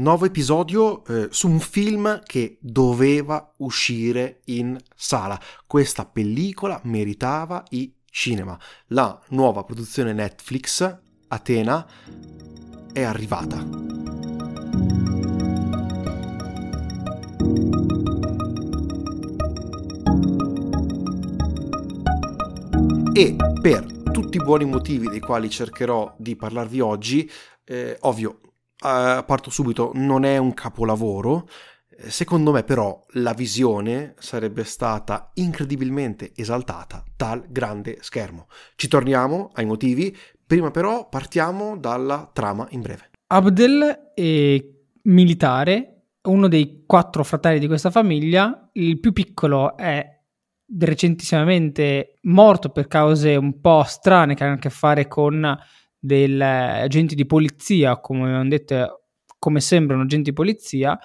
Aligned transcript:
nuovo 0.00 0.26
episodio 0.26 1.04
eh, 1.06 1.28
su 1.30 1.48
un 1.48 1.58
film 1.58 2.22
che 2.24 2.58
doveva 2.60 3.52
uscire 3.58 4.40
in 4.46 4.78
sala. 4.94 5.40
Questa 5.66 6.04
pellicola 6.04 6.80
meritava 6.84 7.64
i 7.70 7.92
cinema. 8.10 8.58
La 8.88 9.20
nuova 9.30 9.64
produzione 9.64 10.12
Netflix, 10.12 10.98
Atena, 11.28 11.86
è 12.92 13.02
arrivata. 13.02 13.66
E 23.12 23.36
per 23.60 23.84
tutti 24.12 24.36
i 24.36 24.42
buoni 24.42 24.64
motivi 24.64 25.08
dei 25.08 25.20
quali 25.20 25.50
cercherò 25.50 26.14
di 26.16 26.36
parlarvi 26.36 26.80
oggi, 26.80 27.28
eh, 27.64 27.96
ovvio, 28.02 28.40
uh, 28.80 29.24
parto 29.24 29.50
subito, 29.50 29.90
non 29.94 30.24
è 30.24 30.36
un 30.38 30.54
capolavoro. 30.54 31.48
Eh, 31.88 32.10
secondo 32.10 32.52
me 32.52 32.62
però 32.62 33.04
la 33.12 33.32
visione 33.32 34.14
sarebbe 34.18 34.64
stata 34.64 35.30
incredibilmente 35.34 36.32
esaltata 36.34 37.04
dal 37.16 37.44
grande 37.48 37.98
schermo. 38.00 38.46
Ci 38.76 38.88
torniamo 38.88 39.50
ai 39.54 39.64
motivi, 39.64 40.16
prima 40.46 40.70
però 40.70 41.08
partiamo 41.08 41.76
dalla 41.76 42.30
trama 42.32 42.66
in 42.70 42.80
breve. 42.80 43.10
Abdel 43.28 44.12
è 44.14 44.64
militare, 45.02 46.02
uno 46.22 46.48
dei 46.48 46.84
quattro 46.86 47.24
fratelli 47.24 47.58
di 47.58 47.66
questa 47.66 47.90
famiglia, 47.90 48.70
il 48.72 48.98
più 49.00 49.12
piccolo 49.12 49.76
è 49.76 50.16
recentissimamente 50.78 52.18
morto 52.22 52.68
per 52.70 52.88
cause 52.88 53.34
un 53.36 53.60
po' 53.60 53.82
strane 53.84 54.34
che 54.34 54.44
hanno 54.44 54.54
a 54.54 54.58
che 54.58 54.70
fare 54.70 55.08
con 55.08 55.58
degli 55.98 56.40
agenti 56.40 57.14
di 57.14 57.26
polizia, 57.26 57.98
come 57.98 58.24
abbiamo 58.24 58.48
detto, 58.48 59.02
come 59.38 59.60
sembrano 59.60 60.02
agenti 60.02 60.30
di 60.30 60.36
polizia, 60.36 60.98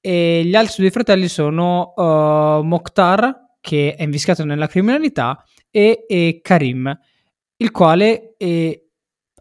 e 0.00 0.42
gli 0.44 0.54
altri 0.54 0.82
due 0.82 0.90
fratelli 0.90 1.28
sono 1.28 1.92
uh, 1.94 2.62
Mokhtar, 2.62 3.56
che 3.60 3.94
è 3.94 4.02
invischiato 4.02 4.44
nella 4.44 4.66
criminalità, 4.66 5.44
e, 5.70 6.04
e 6.08 6.40
Karim, 6.42 6.98
il 7.56 7.70
quale 7.70 8.34
è, 8.36 8.80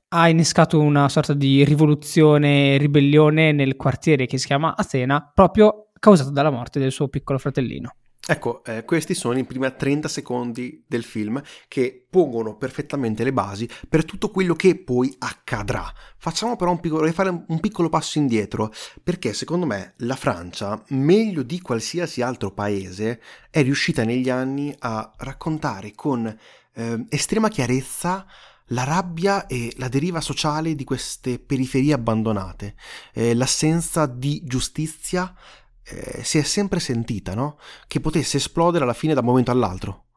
ha 0.09 0.29
innescato 0.29 0.79
una 0.79 1.09
sorta 1.09 1.33
di 1.33 1.63
rivoluzione, 1.63 2.77
ribellione 2.77 3.51
nel 3.51 3.75
quartiere 3.75 4.25
che 4.25 4.37
si 4.37 4.45
chiama 4.45 4.75
Athena, 4.75 5.31
proprio 5.33 5.89
causata 5.99 6.29
dalla 6.29 6.51
morte 6.51 6.79
del 6.79 6.91
suo 6.91 7.07
piccolo 7.07 7.39
fratellino. 7.39 7.95
Ecco, 8.31 8.63
eh, 8.63 8.85
questi 8.85 9.13
sono 9.13 9.37
i 9.37 9.43
primi 9.43 9.69
30 9.75 10.07
secondi 10.07 10.85
del 10.87 11.03
film 11.03 11.43
che 11.67 12.07
pongono 12.09 12.55
perfettamente 12.55 13.25
le 13.25 13.33
basi 13.33 13.67
per 13.89 14.05
tutto 14.05 14.31
quello 14.31 14.53
che 14.53 14.77
poi 14.77 15.13
accadrà. 15.19 15.93
Facciamo 16.15 16.55
però 16.55 16.71
un 16.71 16.79
piccolo, 16.79 17.11
fare 17.11 17.43
un 17.45 17.59
piccolo 17.59 17.89
passo 17.89 18.19
indietro, 18.19 18.71
perché 19.03 19.33
secondo 19.33 19.65
me 19.65 19.95
la 19.97 20.15
Francia, 20.15 20.81
meglio 20.91 21.43
di 21.43 21.59
qualsiasi 21.59 22.21
altro 22.21 22.51
paese, 22.51 23.21
è 23.49 23.61
riuscita 23.63 24.05
negli 24.05 24.29
anni 24.29 24.73
a 24.79 25.11
raccontare 25.17 25.91
con 25.93 26.25
eh, 26.73 27.05
estrema 27.09 27.49
chiarezza 27.49 28.25
la 28.67 28.85
rabbia 28.85 29.45
e 29.47 29.73
la 29.77 29.89
deriva 29.89 30.21
sociale 30.21 30.75
di 30.75 30.85
queste 30.85 31.37
periferie 31.37 31.91
abbandonate, 31.91 32.75
eh, 33.13 33.33
l'assenza 33.33 34.05
di 34.05 34.41
giustizia 34.45 35.35
eh, 35.83 36.23
si 36.23 36.37
è 36.37 36.43
sempre 36.43 36.79
sentita, 36.79 37.33
no? 37.33 37.57
Che 37.87 37.99
potesse 37.99 38.37
esplodere 38.37 38.83
alla 38.83 38.93
fine 38.93 39.13
da 39.13 39.21
un 39.21 39.27
momento 39.27 39.51
all'altro. 39.51 40.07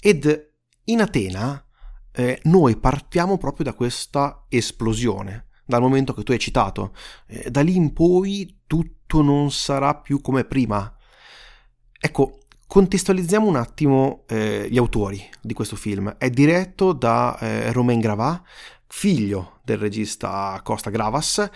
Ed 0.00 0.52
in 0.84 1.00
Atena 1.00 1.64
eh, 2.12 2.40
noi 2.44 2.76
partiamo 2.76 3.38
proprio 3.38 3.64
da 3.64 3.74
questa 3.74 4.46
esplosione, 4.48 5.48
dal 5.64 5.80
momento 5.80 6.14
che 6.14 6.22
tu 6.22 6.32
hai 6.32 6.38
citato. 6.38 6.94
Eh, 7.26 7.50
da 7.50 7.60
lì 7.60 7.76
in 7.76 7.92
poi 7.92 8.62
tutto 8.66 9.22
non 9.22 9.50
sarà 9.50 9.96
più 9.96 10.20
come 10.20 10.44
prima. 10.44 10.94
Ecco, 11.98 12.40
contestualizziamo 12.66 13.46
un 13.46 13.56
attimo 13.56 14.24
eh, 14.28 14.66
gli 14.70 14.78
autori 14.78 15.22
di 15.40 15.54
questo 15.54 15.76
film. 15.76 16.16
È 16.18 16.30
diretto 16.30 16.92
da 16.92 17.38
eh, 17.38 17.72
Romain 17.72 18.00
Gravat, 18.00 18.42
figlio 18.86 19.60
del 19.64 19.78
regista 19.78 20.60
Costa 20.62 20.90
Gravas, 20.90 21.50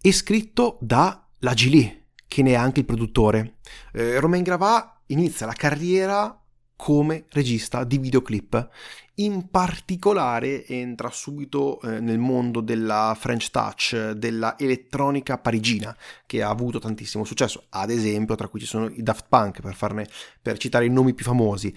e 0.00 0.12
scritto 0.12 0.78
da 0.80 1.26
La 1.38 1.54
Gilly, 1.54 2.01
che 2.32 2.42
ne 2.42 2.52
è 2.52 2.54
anche 2.54 2.80
il 2.80 2.86
produttore. 2.86 3.56
Eh, 3.92 4.18
Romain 4.18 4.42
Gravat 4.42 5.00
inizia 5.08 5.44
la 5.44 5.52
carriera 5.52 6.34
come 6.74 7.26
regista 7.28 7.84
di 7.84 7.98
videoclip. 7.98 8.70
In 9.16 9.50
particolare 9.50 10.66
entra 10.66 11.10
subito 11.10 11.78
eh, 11.82 12.00
nel 12.00 12.16
mondo 12.16 12.62
della 12.62 13.14
French 13.20 13.50
Touch, 13.50 14.12
della 14.12 14.58
elettronica 14.58 15.36
parigina, 15.36 15.94
che 16.24 16.42
ha 16.42 16.48
avuto 16.48 16.78
tantissimo 16.78 17.24
successo, 17.24 17.66
ad 17.68 17.90
esempio 17.90 18.34
tra 18.34 18.48
cui 18.48 18.60
ci 18.60 18.66
sono 18.66 18.86
i 18.86 19.02
Daft 19.02 19.26
Punk, 19.28 19.60
per, 19.60 19.74
farne, 19.74 20.08
per 20.40 20.56
citare 20.56 20.86
i 20.86 20.90
nomi 20.90 21.12
più 21.12 21.26
famosi 21.26 21.74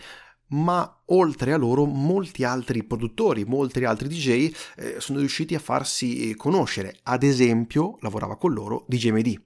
ma 0.47 1.01
oltre 1.05 1.53
a 1.53 1.57
loro 1.57 1.85
molti 1.85 2.43
altri 2.43 2.83
produttori, 2.83 3.45
molti 3.45 3.83
altri 3.83 4.07
DJ 4.07 4.51
eh, 4.75 4.95
sono 4.99 5.17
riusciti 5.17 5.55
a 5.55 5.59
farsi 5.59 6.35
conoscere. 6.37 6.99
Ad 7.01 7.23
esempio, 7.23 7.97
lavorava 8.01 8.37
con 8.37 8.53
loro 8.53 8.85
DJ 8.87 9.09
MD 9.09 9.41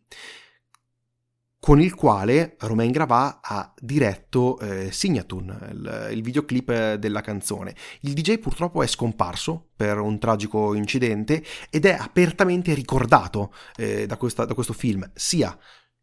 con 1.60 1.82
il 1.82 1.94
quale 1.94 2.56
Romain 2.60 2.92
Gravat 2.92 3.40
ha 3.42 3.74
diretto 3.80 4.58
eh, 4.60 4.92
Signatune, 4.92 5.58
il, 5.72 6.08
il, 6.12 6.22
videoclip 6.22 6.94
della 6.96 7.22
canzone. 7.22 7.76
Il 8.02 8.14
DJ 8.14 8.40
purtroppo 8.40 8.82
è 8.82 8.88
scomparso 8.88 9.70
per 9.76 10.00
un 10.00 10.18
tragico 10.20 10.74
incidente 10.74 11.44
ed 11.70 11.86
è 11.86 11.98
apertamente 12.00 12.74
ricordato 12.74 13.54
eh, 13.76 14.06
da, 14.06 14.16
questa, 14.16 14.46
da 14.46 14.54
questo 14.54 14.74
film, 14.74 15.10
sia 15.14 15.56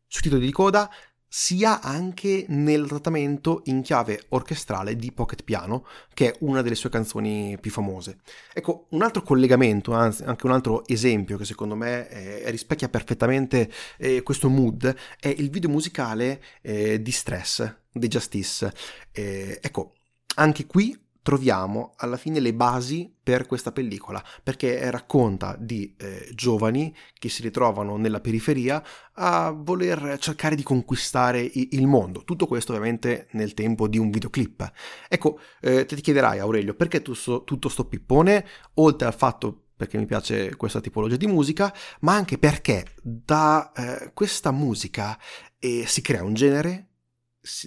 sui 0.06 0.22
titoli 0.22 0.44
di 0.44 0.52
coda 0.52 0.90
sia 1.38 1.82
anche 1.82 2.46
nel 2.48 2.86
trattamento 2.86 3.60
in 3.64 3.82
chiave 3.82 4.24
orchestrale 4.30 4.96
di 4.96 5.12
Pocket 5.12 5.44
Piano, 5.44 5.86
che 6.14 6.30
è 6.30 6.36
una 6.40 6.62
delle 6.62 6.74
sue 6.74 6.88
canzoni 6.88 7.58
più 7.60 7.70
famose. 7.70 8.20
Ecco, 8.54 8.86
un 8.92 9.02
altro 9.02 9.20
collegamento, 9.20 9.92
anzi 9.92 10.22
anche 10.22 10.46
un 10.46 10.52
altro 10.52 10.86
esempio 10.86 11.36
che 11.36 11.44
secondo 11.44 11.74
me 11.74 12.08
eh, 12.08 12.50
rispecchia 12.50 12.88
perfettamente 12.88 13.70
eh, 13.98 14.22
questo 14.22 14.48
mood, 14.48 14.96
è 15.20 15.28
il 15.28 15.50
video 15.50 15.68
musicale 15.68 16.42
eh, 16.62 17.02
di 17.02 17.10
Stress, 17.10 17.70
di 17.92 18.08
Justice. 18.08 18.72
Eh, 19.12 19.58
ecco, 19.60 19.92
anche 20.36 20.64
qui 20.64 20.98
troviamo 21.26 21.94
alla 21.96 22.16
fine 22.16 22.38
le 22.38 22.54
basi 22.54 23.12
per 23.20 23.48
questa 23.48 23.72
pellicola, 23.72 24.22
perché 24.44 24.88
racconta 24.92 25.56
di 25.58 25.92
eh, 25.98 26.30
giovani 26.32 26.94
che 27.18 27.28
si 27.28 27.42
ritrovano 27.42 27.96
nella 27.96 28.20
periferia 28.20 28.80
a 29.14 29.50
voler 29.50 30.18
cercare 30.20 30.54
di 30.54 30.62
conquistare 30.62 31.40
il 31.42 31.84
mondo. 31.88 32.22
Tutto 32.22 32.46
questo 32.46 32.70
ovviamente 32.70 33.26
nel 33.32 33.54
tempo 33.54 33.88
di 33.88 33.98
un 33.98 34.10
videoclip. 34.10 34.70
Ecco, 35.08 35.40
eh, 35.62 35.84
te 35.84 35.96
ti 35.96 36.00
chiederai 36.00 36.38
Aurelio, 36.38 36.74
perché 36.74 37.02
tu 37.02 37.12
so, 37.12 37.42
tutto 37.42 37.68
sto 37.68 37.86
pippone, 37.86 38.46
oltre 38.74 39.08
al 39.08 39.14
fatto 39.14 39.62
perché 39.74 39.98
mi 39.98 40.06
piace 40.06 40.54
questa 40.54 40.80
tipologia 40.80 41.16
di 41.16 41.26
musica, 41.26 41.74
ma 42.02 42.14
anche 42.14 42.38
perché 42.38 42.86
da 43.02 43.72
eh, 43.72 44.12
questa 44.14 44.52
musica 44.52 45.18
eh, 45.58 45.86
si 45.88 46.02
crea 46.02 46.22
un 46.22 46.34
genere, 46.34 46.90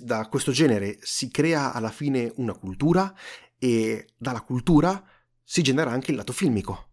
da 0.02 0.28
questo 0.30 0.52
genere 0.52 0.98
si 1.02 1.30
crea 1.30 1.74
alla 1.74 1.92
fine 1.92 2.32
una 2.38 2.54
cultura 2.54 3.14
e 3.60 4.08
dalla 4.18 4.42
cultura 4.42 5.04
si 5.44 5.62
genera 5.62 5.92
anche 5.92 6.12
il 6.12 6.18
lato 6.18 6.34
filmico. 6.34 6.88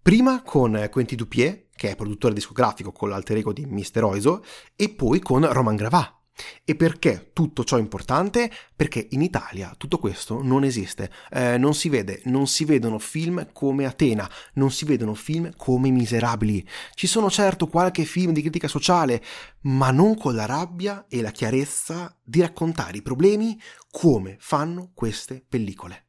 Prima 0.00 0.42
con 0.42 0.88
Quentin 0.90 1.16
Dupier, 1.16 1.68
che 1.74 1.90
è 1.90 1.96
produttore 1.96 2.34
discografico 2.34 2.92
con 2.92 3.08
l'alter 3.08 3.38
ego 3.38 3.52
di 3.52 3.66
Mr. 3.66 4.04
Oizo, 4.04 4.44
e 4.76 4.90
poi 4.90 5.20
con 5.20 5.50
Roman 5.50 5.76
Gravat, 5.76 6.24
e 6.64 6.74
perché 6.74 7.30
tutto 7.32 7.62
ciò 7.62 7.76
è 7.76 7.80
importante? 7.80 8.50
Perché 8.74 9.06
in 9.10 9.22
Italia 9.22 9.74
tutto 9.76 9.98
questo 9.98 10.42
non 10.42 10.64
esiste, 10.64 11.10
eh, 11.30 11.56
non 11.58 11.74
si 11.74 11.88
vede, 11.88 12.22
non 12.24 12.46
si 12.46 12.64
vedono 12.64 12.98
film 12.98 13.52
come 13.52 13.86
Atena, 13.86 14.28
non 14.54 14.70
si 14.70 14.84
vedono 14.84 15.14
film 15.14 15.52
come 15.56 15.90
Miserabili. 15.90 16.66
Ci 16.94 17.06
sono 17.06 17.30
certo 17.30 17.68
qualche 17.68 18.04
film 18.04 18.32
di 18.32 18.40
critica 18.40 18.68
sociale, 18.68 19.22
ma 19.62 19.90
non 19.90 20.16
con 20.16 20.34
la 20.34 20.46
rabbia 20.46 21.06
e 21.08 21.22
la 21.22 21.30
chiarezza 21.30 22.16
di 22.22 22.40
raccontare 22.40 22.98
i 22.98 23.02
problemi 23.02 23.58
come 23.90 24.36
fanno 24.40 24.90
queste 24.92 25.44
pellicole. 25.48 26.03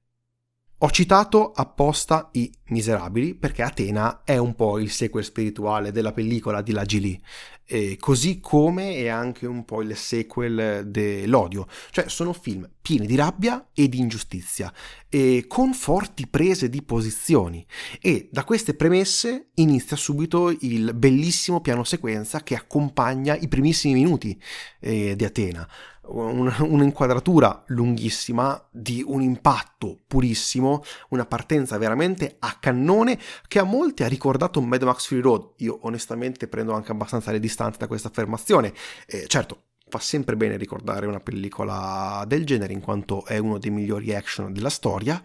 Ho 0.79 0.91
citato 0.91 1.53
apposta 1.53 2.29
i 2.33 2.51
Miserabili 2.67 3.33
perché 3.33 3.61
Atena 3.61 4.23
è 4.25 4.35
un 4.35 4.55
po' 4.55 4.77
il 4.77 4.91
sequel 4.91 5.23
spirituale 5.23 5.93
della 5.93 6.11
pellicola 6.11 6.61
di 6.61 6.73
Lagili, 6.73 7.21
eh, 7.63 7.95
così 7.97 8.41
come 8.41 8.95
è 8.95 9.07
anche 9.07 9.47
un 9.47 9.63
po' 9.63 9.81
il 9.81 9.95
sequel 9.95 10.85
dell'odio, 10.85 11.65
cioè 11.91 12.09
sono 12.09 12.33
film 12.33 12.69
pieni 12.81 13.07
di 13.07 13.15
rabbia 13.15 13.69
e 13.73 13.87
di 13.87 13.99
ingiustizia, 13.99 14.71
e 15.07 15.45
con 15.47 15.73
forti 15.73 16.27
prese 16.27 16.69
di 16.69 16.81
posizioni. 16.83 17.65
E 18.01 18.27
da 18.29 18.43
queste 18.43 18.73
premesse 18.73 19.51
inizia 19.55 19.95
subito 19.95 20.49
il 20.59 20.93
bellissimo 20.93 21.61
piano 21.61 21.85
sequenza 21.85 22.43
che 22.43 22.55
accompagna 22.55 23.35
i 23.35 23.47
primissimi 23.47 23.93
minuti 23.93 24.39
eh, 24.81 25.15
di 25.15 25.23
Atena. 25.23 25.67
Un, 26.07 26.53
un'inquadratura 26.59 27.63
lunghissima 27.67 28.61
di 28.71 29.03
un 29.05 29.21
impatto 29.21 29.99
purissimo, 30.07 30.83
una 31.09 31.25
partenza 31.25 31.77
veramente 31.77 32.35
a 32.39 32.57
cannone 32.59 33.19
che 33.47 33.59
a 33.59 33.63
molti 33.63 34.03
ha 34.03 34.07
ricordato 34.07 34.61
Mad 34.61 34.83
Max 34.83 35.07
Fury 35.07 35.21
Road. 35.21 35.53
Io 35.57 35.79
onestamente 35.81 36.47
prendo 36.47 36.73
anche 36.73 36.91
abbastanza 36.91 37.31
le 37.31 37.39
distanze 37.39 37.79
da 37.79 37.87
questa 37.87 38.07
affermazione. 38.09 38.73
Eh, 39.07 39.25
certo, 39.27 39.63
fa 39.87 39.99
sempre 39.99 40.35
bene 40.35 40.57
ricordare 40.57 41.05
una 41.05 41.19
pellicola 41.19 42.23
del 42.27 42.45
genere 42.45 42.73
in 42.73 42.81
quanto 42.81 43.25
è 43.25 43.37
uno 43.37 43.57
dei 43.57 43.71
migliori 43.71 44.13
action 44.13 44.51
della 44.51 44.69
storia 44.69 45.21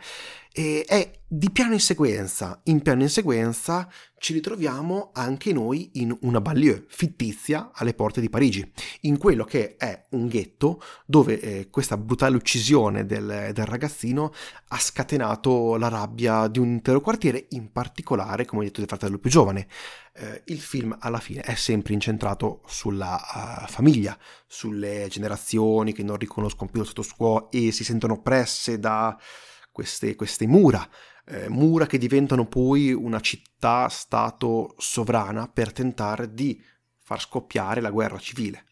e 0.53 0.85
è 0.87 1.11
di 1.33 1.51
piano 1.51 1.75
in 1.75 1.81
sequenza. 1.81 2.61
In 2.65 2.83
piano 2.83 3.03
in 3.03 3.09
sequenza 3.09 3.89
ci 4.19 4.33
ritroviamo 4.33 5.11
anche 5.15 5.53
noi 5.53 5.91
in 5.95 6.17
una 6.23 6.41
banlieue 6.41 6.85
fittizia 6.89 7.71
alle 7.73 7.95
porte 7.95 8.21
di 8.21 8.29
Parigi, 8.29 8.69
in 9.03 9.17
quello 9.17 9.45
che 9.45 9.77
è 9.77 10.07
un 10.11 10.27
ghetto 10.27 10.83
dove 11.07 11.41
eh, 11.41 11.71
questa 11.71 11.97
brutale 11.97 12.35
uccisione 12.37 13.07
del, 13.07 13.51
del, 13.53 13.65
ragazzino 13.65 14.33
ha 14.69 14.79
scatenato 14.79 15.77
la 15.77 15.89
rabbia 15.89 16.49
di 16.49 16.59
un 16.59 16.69
intero 16.69 17.01
quartiere, 17.01 17.47
in 17.51 17.71
particolare, 17.71 18.45
come 18.45 18.65
detto, 18.65 18.81
del 18.81 18.89
fratello 18.89 19.19
più 19.19 19.31
giovane. 19.31 19.69
Eh, 20.13 20.43
il 20.47 20.61
film 20.61 20.97
alla 20.99 21.21
fine 21.21 21.43
è 21.43 21.55
sempre 21.55 21.95
incentrato 21.95 22.63
sulla 22.67 23.63
uh, 23.65 23.71
famiglia, 23.71 24.19
sulle 24.49 25.07
generazioni 25.09 25.93
che 25.93 26.03
non 26.03 26.17
riconoscono 26.17 26.69
più 26.69 26.81
lo 26.81 26.87
status 26.87 27.15
quo 27.15 27.51
e 27.53 27.71
si 27.71 27.85
sentono 27.85 28.15
oppresse 28.15 28.81
da 28.81 29.17
queste, 29.71 30.15
queste 30.17 30.47
mura, 30.47 30.89
eh, 31.27 31.49
mura 31.49 31.87
che 31.87 31.99
diventano 31.99 32.47
poi 32.47 32.93
una 32.93 33.21
città-stato 33.21 34.75
sovrana 34.79 35.49
per 35.49 35.73
tentare 35.73 36.33
di 36.33 36.63
far 36.99 37.21
scoppiare 37.21 37.81
la 37.81 37.91
guerra 37.91 38.19
civile, 38.19 38.67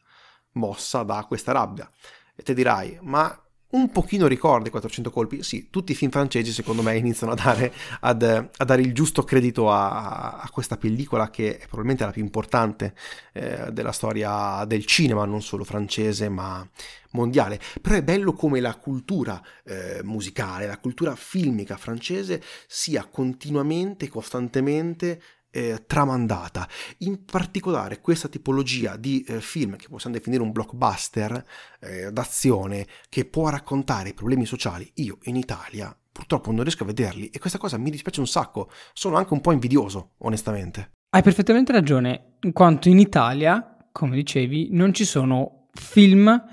mossa 0.52 1.02
da 1.02 1.24
questa 1.26 1.52
rabbia. 1.52 1.90
E 2.34 2.42
te 2.42 2.54
dirai, 2.54 2.98
ma 3.02 3.47
un 3.70 3.90
pochino 3.90 4.26
ricorda 4.26 4.68
i 4.68 4.70
400 4.70 5.10
colpi, 5.10 5.42
sì, 5.42 5.68
tutti 5.68 5.92
i 5.92 5.94
film 5.94 6.10
francesi 6.10 6.52
secondo 6.52 6.82
me 6.82 6.96
iniziano 6.98 7.32
a 7.32 7.36
dare, 7.36 7.72
ad, 8.00 8.22
a 8.22 8.64
dare 8.64 8.80
il 8.80 8.94
giusto 8.94 9.24
credito 9.24 9.70
a, 9.70 10.38
a, 10.38 10.48
questa 10.50 10.76
pellicola 10.76 11.28
che 11.28 11.56
è 11.56 11.60
probabilmente 11.60 12.04
la 12.04 12.10
più 12.10 12.22
importante 12.22 12.94
eh, 13.32 13.70
della 13.70 13.92
storia 13.92 14.64
del 14.66 14.86
cinema, 14.86 15.24
non 15.26 15.42
solo 15.42 15.64
francese 15.64 16.28
ma 16.28 16.66
mondiale. 17.10 17.60
Però 17.80 17.94
è 17.94 18.02
bello 18.02 18.32
come 18.32 18.60
la 18.60 18.74
cultura 18.76 19.42
eh, 19.64 20.00
musicale, 20.02 20.66
la 20.66 20.78
cultura 20.78 21.14
filmica 21.14 21.76
francese 21.76 22.42
sia 22.66 23.04
continuamente, 23.04 24.08
costantemente 24.08 25.20
eh, 25.50 25.84
tramandata. 25.86 26.68
In 26.98 27.24
particolare 27.24 28.00
questa 28.00 28.28
tipologia 28.28 28.96
di 28.96 29.22
eh, 29.22 29.40
film 29.40 29.76
che 29.76 29.88
possiamo 29.88 30.16
definire 30.16 30.42
un 30.42 30.52
blockbuster 30.52 31.44
eh, 31.80 32.10
d'azione 32.12 32.86
che 33.08 33.24
può 33.24 33.48
raccontare 33.48 34.10
i 34.10 34.14
problemi 34.14 34.46
sociali, 34.46 34.90
io 34.94 35.18
in 35.22 35.36
Italia 35.36 35.96
purtroppo 36.10 36.50
non 36.50 36.62
riesco 36.62 36.82
a 36.82 36.86
vederli 36.86 37.28
e 37.28 37.38
questa 37.38 37.58
cosa 37.58 37.78
mi 37.78 37.90
dispiace 37.90 38.18
un 38.18 38.26
sacco, 38.26 38.70
sono 38.92 39.16
anche 39.16 39.32
un 39.32 39.40
po' 39.40 39.52
invidioso, 39.52 40.14
onestamente. 40.18 40.90
Hai 41.10 41.22
perfettamente 41.22 41.72
ragione, 41.72 42.36
in 42.40 42.52
quanto 42.52 42.88
in 42.88 42.98
Italia, 42.98 43.76
come 43.92 44.16
dicevi, 44.16 44.68
non 44.72 44.92
ci 44.92 45.04
sono 45.04 45.68
film 45.72 46.44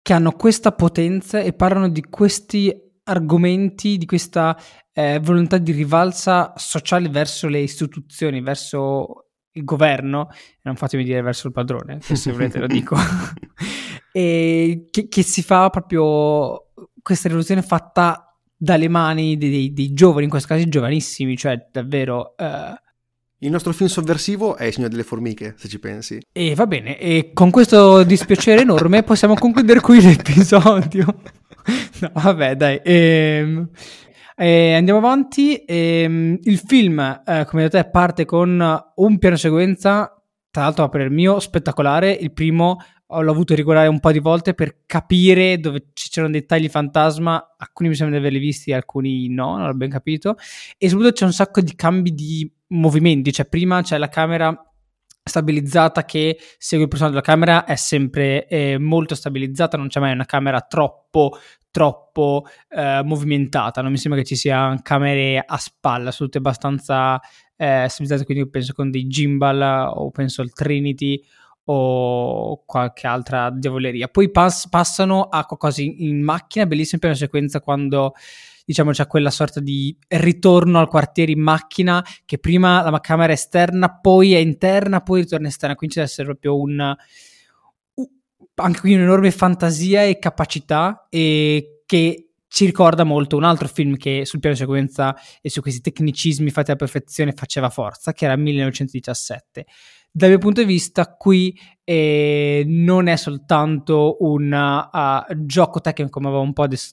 che 0.00 0.12
hanno 0.12 0.32
questa 0.32 0.72
potenza 0.72 1.40
e 1.40 1.52
parlano 1.52 1.88
di 1.88 2.02
questi 2.02 2.74
argomenti, 3.04 3.98
di 3.98 4.06
questa 4.06 4.58
eh, 4.94 5.18
volontà 5.20 5.58
di 5.58 5.72
rivalsa 5.72 6.54
sociale 6.56 7.08
verso 7.08 7.48
le 7.48 7.58
istituzioni, 7.58 8.40
verso 8.40 9.26
il 9.52 9.64
governo, 9.64 10.28
non 10.62 10.76
fatemi 10.76 11.04
dire 11.04 11.20
verso 11.20 11.48
il 11.48 11.52
padrone, 11.52 11.98
se 12.00 12.32
volete 12.32 12.58
lo 12.58 12.66
dico, 12.66 12.96
e 14.12 14.86
che, 14.90 15.08
che, 15.08 15.22
si 15.22 15.42
fa 15.42 15.68
proprio 15.70 16.70
questa 17.02 17.28
rivoluzione 17.28 17.62
fatta 17.62 18.36
dalle 18.56 18.88
mani 18.88 19.36
dei, 19.36 19.50
dei, 19.50 19.72
dei 19.72 19.92
giovani, 19.92 20.24
in 20.24 20.30
questo 20.30 20.48
caso 20.48 20.66
giovanissimi, 20.68 21.36
cioè 21.36 21.68
davvero... 21.70 22.36
Eh, 22.36 22.82
il 23.38 23.50
nostro 23.50 23.72
film 23.72 23.90
sovversivo 23.90 24.56
è 24.56 24.64
Il 24.64 24.72
Signore 24.72 24.92
delle 24.92 25.04
Formiche, 25.04 25.54
se 25.58 25.68
ci 25.68 25.78
pensi. 25.78 26.18
E 26.32 26.54
va 26.54 26.66
bene, 26.66 26.98
e 26.98 27.32
con 27.34 27.50
questo 27.50 28.02
dispiacere 28.04 28.62
enorme 28.62 29.02
possiamo 29.02 29.34
concludere 29.34 29.80
qui 29.80 30.00
l'episodio. 30.00 31.04
no, 32.00 32.10
vabbè, 32.14 32.56
dai. 32.56 32.80
Ehm, 32.82 33.68
eh, 34.36 34.74
andiamo 34.74 34.98
avanti. 34.98 35.64
Ehm, 35.64 36.38
il 36.42 36.58
film, 36.58 37.22
eh, 37.24 37.44
come 37.46 37.68
detto, 37.68 37.90
parte 37.90 38.24
con 38.24 38.82
un 38.94 39.18
piano 39.18 39.36
sequenza, 39.36 40.10
tra 40.50 40.62
l'altro 40.62 40.88
per 40.88 41.02
il 41.02 41.10
mio 41.10 41.40
spettacolare. 41.40 42.12
Il 42.12 42.32
primo 42.32 42.78
l'ho 43.06 43.30
avuto 43.30 43.54
riguardare 43.54 43.86
un 43.86 44.00
po' 44.00 44.10
di 44.10 44.18
volte 44.18 44.54
per 44.54 44.78
capire 44.86 45.58
dove 45.58 45.90
ci 45.92 46.08
c'erano 46.10 46.32
dei 46.32 46.46
tagli 46.46 46.68
fantasma. 46.68 47.54
Alcuni 47.56 47.90
mi 47.90 47.94
sembra 47.94 48.18
di 48.18 48.24
averli 48.24 48.44
visti, 48.44 48.72
alcuni 48.72 49.28
no, 49.28 49.56
non 49.56 49.66
l'ho 49.66 49.74
ben 49.74 49.90
capito. 49.90 50.36
E 50.78 50.88
soprattutto 50.88 51.18
c'è 51.18 51.24
un 51.24 51.32
sacco 51.32 51.60
di 51.60 51.74
cambi 51.74 52.12
di 52.14 52.50
movimenti. 52.68 53.32
Cioè, 53.32 53.46
prima 53.46 53.82
c'è 53.82 53.98
la 53.98 54.08
camera 54.08 54.56
stabilizzata 55.26 56.04
che 56.04 56.38
segue 56.58 56.84
il 56.84 56.90
personaggio 56.90 57.16
della 57.16 57.26
camera 57.26 57.64
è 57.64 57.76
sempre 57.76 58.46
eh, 58.46 58.78
molto 58.78 59.14
stabilizzata, 59.14 59.78
non 59.78 59.88
c'è 59.88 59.98
mai 59.98 60.12
una 60.12 60.26
camera 60.26 60.60
troppo 60.60 61.38
troppo 61.74 62.44
eh, 62.68 63.02
movimentata, 63.02 63.82
non 63.82 63.90
mi 63.90 63.98
sembra 63.98 64.20
che 64.20 64.26
ci 64.26 64.36
siano 64.36 64.78
camere 64.80 65.42
a 65.44 65.56
spalla, 65.56 66.12
sono 66.12 66.28
tutte 66.28 66.38
abbastanza 66.38 67.20
eh, 67.56 67.86
stabilizzate, 67.88 68.24
quindi 68.24 68.48
penso 68.48 68.72
con 68.74 68.92
dei 68.92 69.08
gimbal 69.08 69.90
o 69.92 70.08
penso 70.12 70.40
al 70.40 70.52
Trinity 70.52 71.20
o 71.64 72.62
qualche 72.64 73.08
altra 73.08 73.50
diavoleria. 73.50 74.06
Poi 74.06 74.30
pass- 74.30 74.68
passano 74.68 75.24
a 75.24 75.44
qualcosa 75.46 75.82
in, 75.82 75.96
in 75.98 76.22
macchina, 76.22 76.64
bellissima 76.64 77.00
per 77.00 77.10
una 77.10 77.18
sequenza 77.18 77.60
quando 77.60 78.14
diciamo 78.64 78.92
c'è 78.92 79.08
quella 79.08 79.30
sorta 79.30 79.58
di 79.58 79.96
ritorno 80.06 80.78
al 80.78 80.86
quartiere 80.86 81.32
in 81.32 81.40
macchina 81.40 82.06
che 82.24 82.38
prima 82.38 82.88
la 82.88 83.00
camera 83.00 83.32
è 83.32 83.34
esterna, 83.34 83.98
poi 83.98 84.34
è 84.34 84.38
interna, 84.38 85.00
poi 85.00 85.22
ritorna 85.22 85.48
esterna, 85.48 85.74
quindi 85.74 85.96
deve 85.96 86.06
essere 86.06 86.28
proprio 86.28 86.56
un 86.56 86.94
anche 88.56 88.80
qui 88.80 88.94
un'enorme 88.94 89.30
fantasia 89.30 90.04
e 90.04 90.18
capacità 90.18 91.06
e 91.08 91.82
che 91.86 92.28
ci 92.54 92.66
ricorda 92.66 93.02
molto 93.02 93.36
un 93.36 93.42
altro 93.42 93.66
film 93.66 93.96
che 93.96 94.24
sul 94.24 94.38
piano 94.38 94.54
di 94.54 94.62
sequenza 94.62 95.16
e 95.40 95.50
su 95.50 95.60
questi 95.60 95.80
tecnicismi 95.80 96.50
fatti 96.50 96.70
alla 96.70 96.78
perfezione 96.78 97.32
faceva 97.32 97.68
forza, 97.68 98.12
che 98.12 98.26
era 98.26 98.36
1917. 98.36 99.66
Dal 100.12 100.28
mio 100.28 100.38
punto 100.38 100.60
di 100.60 100.66
vista, 100.68 101.16
qui 101.16 101.58
eh, 101.82 102.62
non 102.64 103.08
è 103.08 103.16
soltanto 103.16 104.18
un 104.20 104.52
uh, 104.52 105.44
gioco 105.44 105.80
tecnico, 105.80 106.10
come 106.10 106.28
avevo 106.28 106.42
un 106.42 106.52
po' 106.52 106.68
des- 106.68 106.92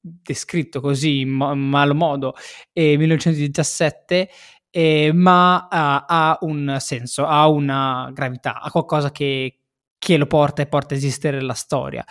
descritto 0.00 0.80
così 0.80 1.20
in, 1.20 1.28
in 1.28 1.68
malo 1.68 1.94
modo, 1.94 2.34
eh, 2.72 2.96
1917, 2.96 4.28
eh, 4.70 5.12
ma 5.12 5.56
uh, 5.62 5.66
ha 5.70 6.38
un 6.40 6.78
senso, 6.80 7.26
ha 7.26 7.46
una 7.46 8.10
gravità, 8.12 8.60
ha 8.60 8.72
qualcosa 8.72 9.12
che, 9.12 9.60
che 10.06 10.16
lo 10.16 10.26
porta 10.26 10.62
e 10.62 10.66
porta 10.66 10.94
a 10.94 10.96
esistere 10.96 11.40
la 11.40 11.52
storia. 11.52 12.04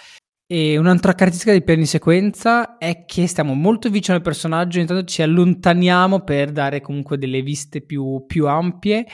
E 0.45 0.77
un'altra 0.77 1.13
caratteristica 1.13 1.51
dei 1.51 1.63
piani 1.63 1.85
sequenza 1.85 2.77
è 2.77 3.05
che 3.05 3.25
stiamo 3.25 3.53
molto 3.53 3.89
vicino 3.89 4.17
al 4.17 4.21
personaggio, 4.21 4.79
intanto 4.81 5.05
ci 5.05 5.21
allontaniamo 5.21 6.19
per 6.19 6.51
dare 6.51 6.81
comunque 6.81 7.17
delle 7.17 7.41
viste 7.41 7.79
più, 7.81 8.25
più 8.27 8.47
ampie 8.47 9.07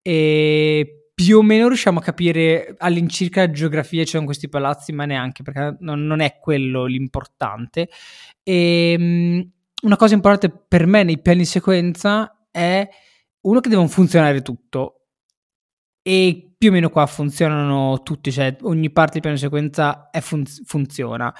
e 0.00 1.10
più 1.12 1.38
o 1.38 1.42
meno 1.42 1.66
riusciamo 1.66 1.98
a 1.98 2.02
capire 2.02 2.76
all'incirca 2.78 3.40
la 3.40 3.50
geografia 3.50 4.04
ci 4.04 4.10
sono 4.10 4.24
questi 4.24 4.48
palazzi, 4.48 4.92
ma 4.92 5.04
neanche 5.04 5.42
perché 5.42 5.76
non, 5.80 6.06
non 6.06 6.20
è 6.20 6.38
quello 6.38 6.84
l'importante. 6.84 7.88
E 8.44 8.94
um, 8.96 9.50
una 9.82 9.96
cosa 9.96 10.14
importante 10.14 10.48
per 10.68 10.86
me 10.86 11.02
nei 11.02 11.20
piani 11.20 11.44
sequenza 11.44 12.46
è 12.52 12.88
uno 13.40 13.58
che 13.58 13.68
devono 13.68 13.88
funzionare 13.88 14.42
tutto 14.42 14.97
e 16.08 16.54
più 16.56 16.70
o 16.70 16.72
meno 16.72 16.88
qua 16.88 17.04
funzionano 17.04 18.00
tutti, 18.02 18.32
cioè 18.32 18.56
ogni 18.62 18.90
parte 18.90 19.12
del 19.12 19.20
piano 19.20 19.36
di 19.36 19.42
sequenza 19.42 20.08
fun- 20.22 20.46
funziona. 20.64 21.34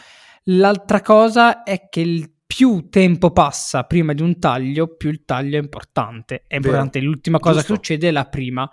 L'altra 0.45 1.01
cosa 1.01 1.63
è 1.63 1.89
che 1.89 2.01
il 2.01 2.31
più 2.47 2.91
tempo 2.91 3.31
passa 3.31 3.85
prima 3.85 4.13
di 4.13 4.21
un 4.21 4.39
taglio, 4.39 4.95
più 4.95 5.09
il 5.09 5.25
taglio 5.25 5.57
è 5.57 5.63
importante. 5.63 6.45
È 6.47 6.57
importante, 6.57 6.99
Vero. 6.99 7.11
l'ultima 7.11 7.39
cosa 7.39 7.61
Giusto. 7.61 7.73
che 7.73 7.79
succede 7.79 8.09
è 8.09 8.11
la 8.11 8.27
prima. 8.27 8.71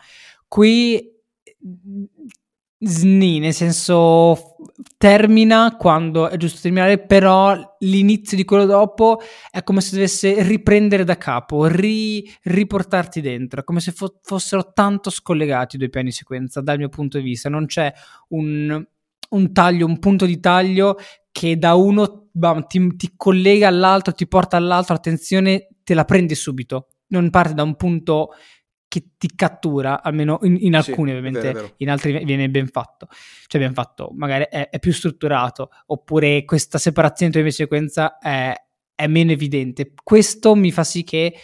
Qui 0.49 1.13
Sni, 2.77 3.39
nel 3.39 3.53
senso 3.53 4.57
termina 4.97 5.77
quando 5.77 6.27
è 6.27 6.35
giusto 6.35 6.59
terminare, 6.61 6.99
però 6.99 7.75
l'inizio 7.79 8.35
di 8.35 8.43
quello 8.43 8.65
dopo 8.65 9.21
è 9.49 9.63
come 9.63 9.79
se 9.79 9.95
dovesse 9.95 10.43
riprendere 10.43 11.05
da 11.05 11.17
capo, 11.17 11.67
ri, 11.67 12.29
riportarti 12.43 13.21
dentro, 13.21 13.61
è 13.61 13.63
come 13.63 13.79
se 13.79 13.91
fo- 13.93 14.19
fossero 14.21 14.73
tanto 14.73 15.09
scollegati 15.09 15.77
i 15.77 15.79
due 15.79 15.89
piani 15.89 16.09
di 16.09 16.13
sequenza 16.15 16.59
dal 16.59 16.77
mio 16.77 16.89
punto 16.89 17.17
di 17.17 17.23
vista, 17.23 17.47
non 17.47 17.65
c'è 17.65 17.91
un, 18.29 18.85
un 19.29 19.53
taglio, 19.53 19.85
un 19.85 19.99
punto 19.99 20.25
di 20.25 20.39
taglio 20.41 20.97
che 21.31 21.57
da 21.57 21.75
uno 21.75 22.27
bam, 22.31 22.67
ti, 22.67 22.95
ti 22.97 23.13
collega 23.15 23.69
all'altro, 23.69 24.13
ti 24.13 24.27
porta 24.27 24.57
all'altro, 24.57 24.95
attenzione, 24.95 25.69
te 25.83 25.93
la 25.93 26.03
prendi 26.03 26.35
subito, 26.35 26.87
non 27.07 27.29
parte 27.29 27.53
da 27.53 27.63
un 27.63 27.75
punto 27.75 28.31
che 28.87 29.11
ti 29.17 29.29
cattura, 29.35 30.01
almeno 30.01 30.39
in, 30.43 30.57
in 30.59 30.75
alcuni 30.75 31.11
Sì, 31.11 31.17
ovviamente, 31.17 31.41
vero, 31.41 31.59
vero. 31.61 31.73
in 31.77 31.89
altri 31.89 32.23
viene 32.23 32.49
ben 32.49 32.67
fatto, 32.67 33.07
cioè 33.47 33.61
ben 33.61 33.73
fatto, 33.73 34.11
magari 34.13 34.47
è, 34.49 34.69
è 34.69 34.79
più 34.79 34.93
strutturato, 34.93 35.69
oppure 35.87 36.45
questa 36.45 36.77
separazione 36.77 37.31
tra 37.31 37.41
invece 37.41 37.63
sequenza 37.63 38.17
è, 38.17 38.53
è 38.93 39.07
meno 39.07 39.31
evidente. 39.31 39.93
Questo 40.01 40.55
mi 40.55 40.71
fa 40.71 40.83
sì 40.83 41.03
che 41.03 41.35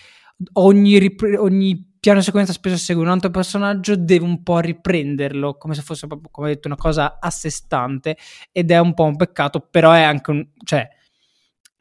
ogni, 0.54 0.98
ripre- 0.98 1.38
ogni 1.38 1.96
piano 2.00 2.22
sequenza 2.22 2.54
spesso 2.54 2.78
segue 2.78 3.04
un 3.04 3.10
altro 3.10 3.30
personaggio, 3.30 3.96
deve 3.96 4.26
un 4.26 4.42
po' 4.44 4.60
riprenderlo, 4.60 5.58
come 5.58 5.76
se 5.76 5.82
fosse 5.82 6.08
proprio, 6.08 6.30
come 6.32 6.48
detto, 6.48 6.68
una 6.68 6.78
cosa 6.78 7.20
a 7.20 7.30
sé 7.30 7.50
stante, 7.50 8.18
ed 8.52 8.72
è 8.72 8.80
un 8.80 8.94
po' 8.94 9.04
un 9.04 9.16
peccato, 9.16 9.60
però 9.60 9.92
è 9.92 10.02
anche 10.02 10.32
un... 10.32 10.48
cioè 10.64 10.88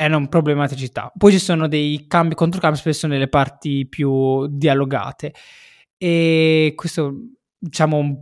è 0.00 0.06
una 0.06 0.26
problematicità. 0.28 1.12
Poi 1.14 1.30
ci 1.30 1.38
sono 1.38 1.68
dei 1.68 2.06
cambi 2.08 2.34
controcambi 2.34 2.78
spesso 2.78 3.06
nelle 3.06 3.28
parti 3.28 3.86
più 3.86 4.46
dialogate 4.46 5.34
e 5.98 6.72
questo 6.74 7.14
diciamo 7.58 7.98
un 7.98 8.16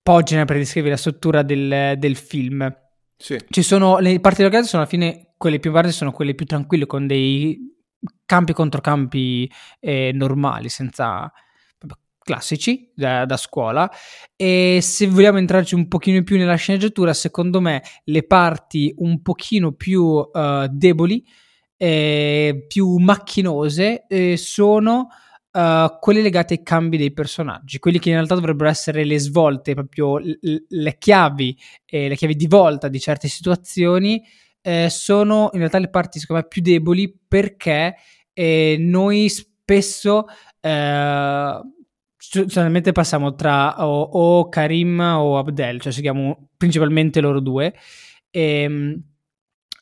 po' 0.00 0.22
genera 0.22 0.46
per 0.46 0.58
descrivere 0.58 0.92
la 0.92 1.00
struttura 1.00 1.42
del, 1.42 1.94
del 1.98 2.14
film. 2.14 2.72
Sì. 3.16 3.36
Ci 3.48 3.62
sono 3.62 3.98
le 3.98 4.20
parti 4.20 4.38
dialogate 4.38 4.68
sono 4.68 4.82
alla 4.82 4.90
fine 4.90 5.32
quelle 5.36 5.58
più 5.58 5.72
varie 5.72 5.90
sono 5.90 6.12
quelle 6.12 6.36
più 6.36 6.46
tranquille 6.46 6.86
con 6.86 7.08
dei 7.08 7.74
campi 8.24 8.52
controcampi 8.52 9.50
eh, 9.80 10.12
normali 10.14 10.68
senza 10.68 11.32
classici 12.26 12.90
da, 12.92 13.24
da, 13.24 13.36
scuola. 13.36 13.88
E 14.34 14.80
se 14.82 15.06
vogliamo 15.06 15.38
entrarci 15.38 15.76
un 15.76 15.86
pochino 15.86 16.16
in 16.16 16.24
più 16.24 16.36
nella 16.36 16.56
sceneggiatura 16.56 17.14
secondo 17.14 17.60
me 17.60 17.82
le 18.04 18.26
parti 18.26 18.92
un 18.98 19.22
pochino 19.22 19.72
più 19.72 20.02
uh, 20.02 20.66
deboli 20.68 21.24
eh, 21.76 22.64
più 22.66 22.96
macchinose 22.96 24.06
eh, 24.08 24.36
sono 24.36 25.08
uh, 25.52 25.98
quelle 26.00 26.22
legate 26.22 26.54
ai 26.54 26.62
cambi 26.62 26.96
dei 26.96 27.12
personaggi 27.12 27.78
quelli 27.78 27.98
che 27.98 28.08
in 28.08 28.14
realtà 28.14 28.34
dovrebbero 28.34 28.70
essere 28.70 29.04
le 29.04 29.18
svolte 29.18 29.74
proprio 29.74 30.18
l- 30.18 30.64
le 30.68 30.96
chiavi 30.98 31.58
le 31.86 32.16
chiavi 32.16 32.34
di 32.34 32.46
volta 32.46 32.88
di 32.88 32.98
certe 32.98 33.28
situazioni 33.28 34.22
eh, 34.62 34.88
sono 34.88 35.50
in 35.52 35.58
realtà 35.58 35.78
le 35.78 35.90
parti 35.90 36.18
secondo 36.18 36.42
me 36.42 36.48
più 36.48 36.62
deboli 36.62 37.14
perché 37.28 37.94
eh, 38.32 38.76
noi 38.78 39.28
spesso 39.28 40.24
solamente 42.46 42.92
passiamo 42.92 43.34
tra 43.34 43.84
o, 43.86 44.02
o, 44.02 44.48
Karim 44.48 44.98
o 45.00 45.38
Abdel, 45.38 45.80
cioè 45.80 45.92
seguiamo 45.92 46.50
principalmente 46.56 47.20
loro 47.20 47.40
due. 47.40 47.74
E, 48.30 48.62
ehm, 48.62 49.02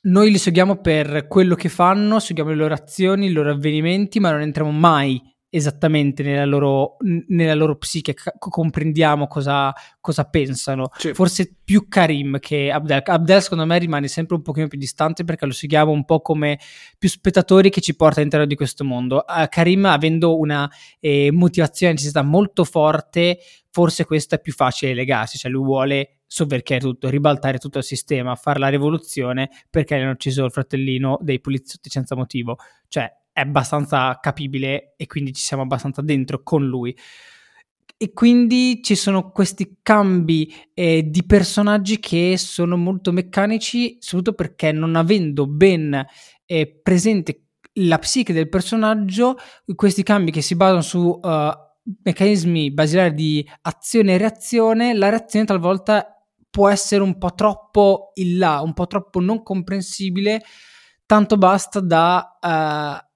noi 0.02 0.30
li 0.30 0.38
seguiamo 0.38 0.80
per 0.80 1.26
quello 1.28 1.54
che 1.54 1.70
fanno, 1.70 2.18
seguiamo 2.18 2.50
le 2.50 2.56
loro 2.56 2.74
azioni, 2.74 3.26
i 3.26 3.32
loro 3.32 3.50
avvenimenti, 3.50 4.20
ma 4.20 4.30
non 4.30 4.42
entriamo 4.42 4.70
mai 4.70 5.20
esattamente 5.56 6.24
nella 6.24 6.44
loro, 6.44 6.96
nella 7.28 7.54
loro 7.54 7.76
psiche, 7.76 8.12
c- 8.12 8.36
comprendiamo 8.38 9.28
cosa, 9.28 9.72
cosa 10.00 10.24
pensano. 10.24 10.88
Sì. 10.96 11.14
Forse 11.14 11.54
più 11.62 11.86
Karim 11.86 12.40
che 12.40 12.72
Abdel. 12.72 13.02
Abdel 13.04 13.40
secondo 13.40 13.64
me 13.64 13.78
rimane 13.78 14.08
sempre 14.08 14.34
un 14.34 14.42
pochino 14.42 14.66
più 14.66 14.78
distante 14.78 15.22
perché 15.22 15.46
lo 15.46 15.52
seguiamo 15.52 15.92
un 15.92 16.04
po' 16.04 16.20
come 16.20 16.58
più 16.98 17.08
spettatori 17.08 17.70
che 17.70 17.80
ci 17.80 17.94
porta 17.94 18.18
all'interno 18.18 18.46
di 18.46 18.56
questo 18.56 18.84
mondo. 18.84 19.24
Uh, 19.28 19.46
Karim 19.48 19.84
avendo 19.84 20.36
una 20.36 20.68
eh, 20.98 21.30
motivazione 21.30 21.92
e 21.92 21.94
necessità 21.94 22.22
molto 22.22 22.64
forte, 22.64 23.38
forse 23.70 24.04
questo 24.04 24.34
è 24.34 24.40
più 24.40 24.52
facile 24.52 24.92
legarsi, 24.92 25.38
cioè 25.38 25.52
lui 25.52 25.64
vuole 25.64 26.18
sovverchiare 26.26 26.82
tutto, 26.82 27.08
ribaltare 27.08 27.58
tutto 27.58 27.78
il 27.78 27.84
sistema, 27.84 28.34
fare 28.34 28.58
la 28.58 28.68
rivoluzione 28.68 29.50
perché 29.70 29.94
hanno 29.94 30.10
ucciso 30.10 30.44
il 30.44 30.50
fratellino 30.50 31.16
dei 31.20 31.40
poliziotti 31.40 31.90
senza 31.90 32.16
motivo. 32.16 32.56
Cioè, 32.88 33.08
è 33.34 33.40
abbastanza 33.40 34.18
capibile 34.20 34.94
e 34.96 35.06
quindi 35.06 35.32
ci 35.32 35.42
siamo 35.42 35.64
abbastanza 35.64 36.00
dentro 36.00 36.42
con 36.44 36.64
lui. 36.64 36.96
E 37.96 38.12
quindi 38.12 38.80
ci 38.82 38.94
sono 38.94 39.30
questi 39.30 39.78
cambi 39.82 40.52
eh, 40.72 41.08
di 41.10 41.24
personaggi 41.24 41.98
che 41.98 42.36
sono 42.38 42.76
molto 42.76 43.12
meccanici, 43.12 43.96
soprattutto 43.98 44.36
perché 44.36 44.72
non 44.72 44.94
avendo 44.94 45.46
ben 45.46 46.04
eh, 46.46 46.80
presente 46.82 47.46
la 47.78 47.98
psiche 47.98 48.32
del 48.32 48.48
personaggio, 48.48 49.36
questi 49.74 50.04
cambi 50.04 50.30
che 50.30 50.42
si 50.42 50.54
basano 50.54 50.82
su 50.82 50.98
uh, 51.00 51.50
meccanismi 52.04 52.70
basilari 52.70 53.14
di 53.14 53.48
azione 53.62 54.14
e 54.14 54.18
reazione, 54.18 54.94
la 54.94 55.08
reazione 55.08 55.44
talvolta 55.44 56.08
può 56.50 56.68
essere 56.68 57.02
un 57.02 57.18
po' 57.18 57.34
troppo 57.34 58.12
in 58.14 58.38
là, 58.38 58.60
un 58.60 58.74
po' 58.74 58.86
troppo 58.86 59.18
non 59.18 59.42
comprensibile, 59.42 60.40
tanto 61.04 61.36
basta 61.36 61.80
da 61.80 62.38
uh, 62.40 63.12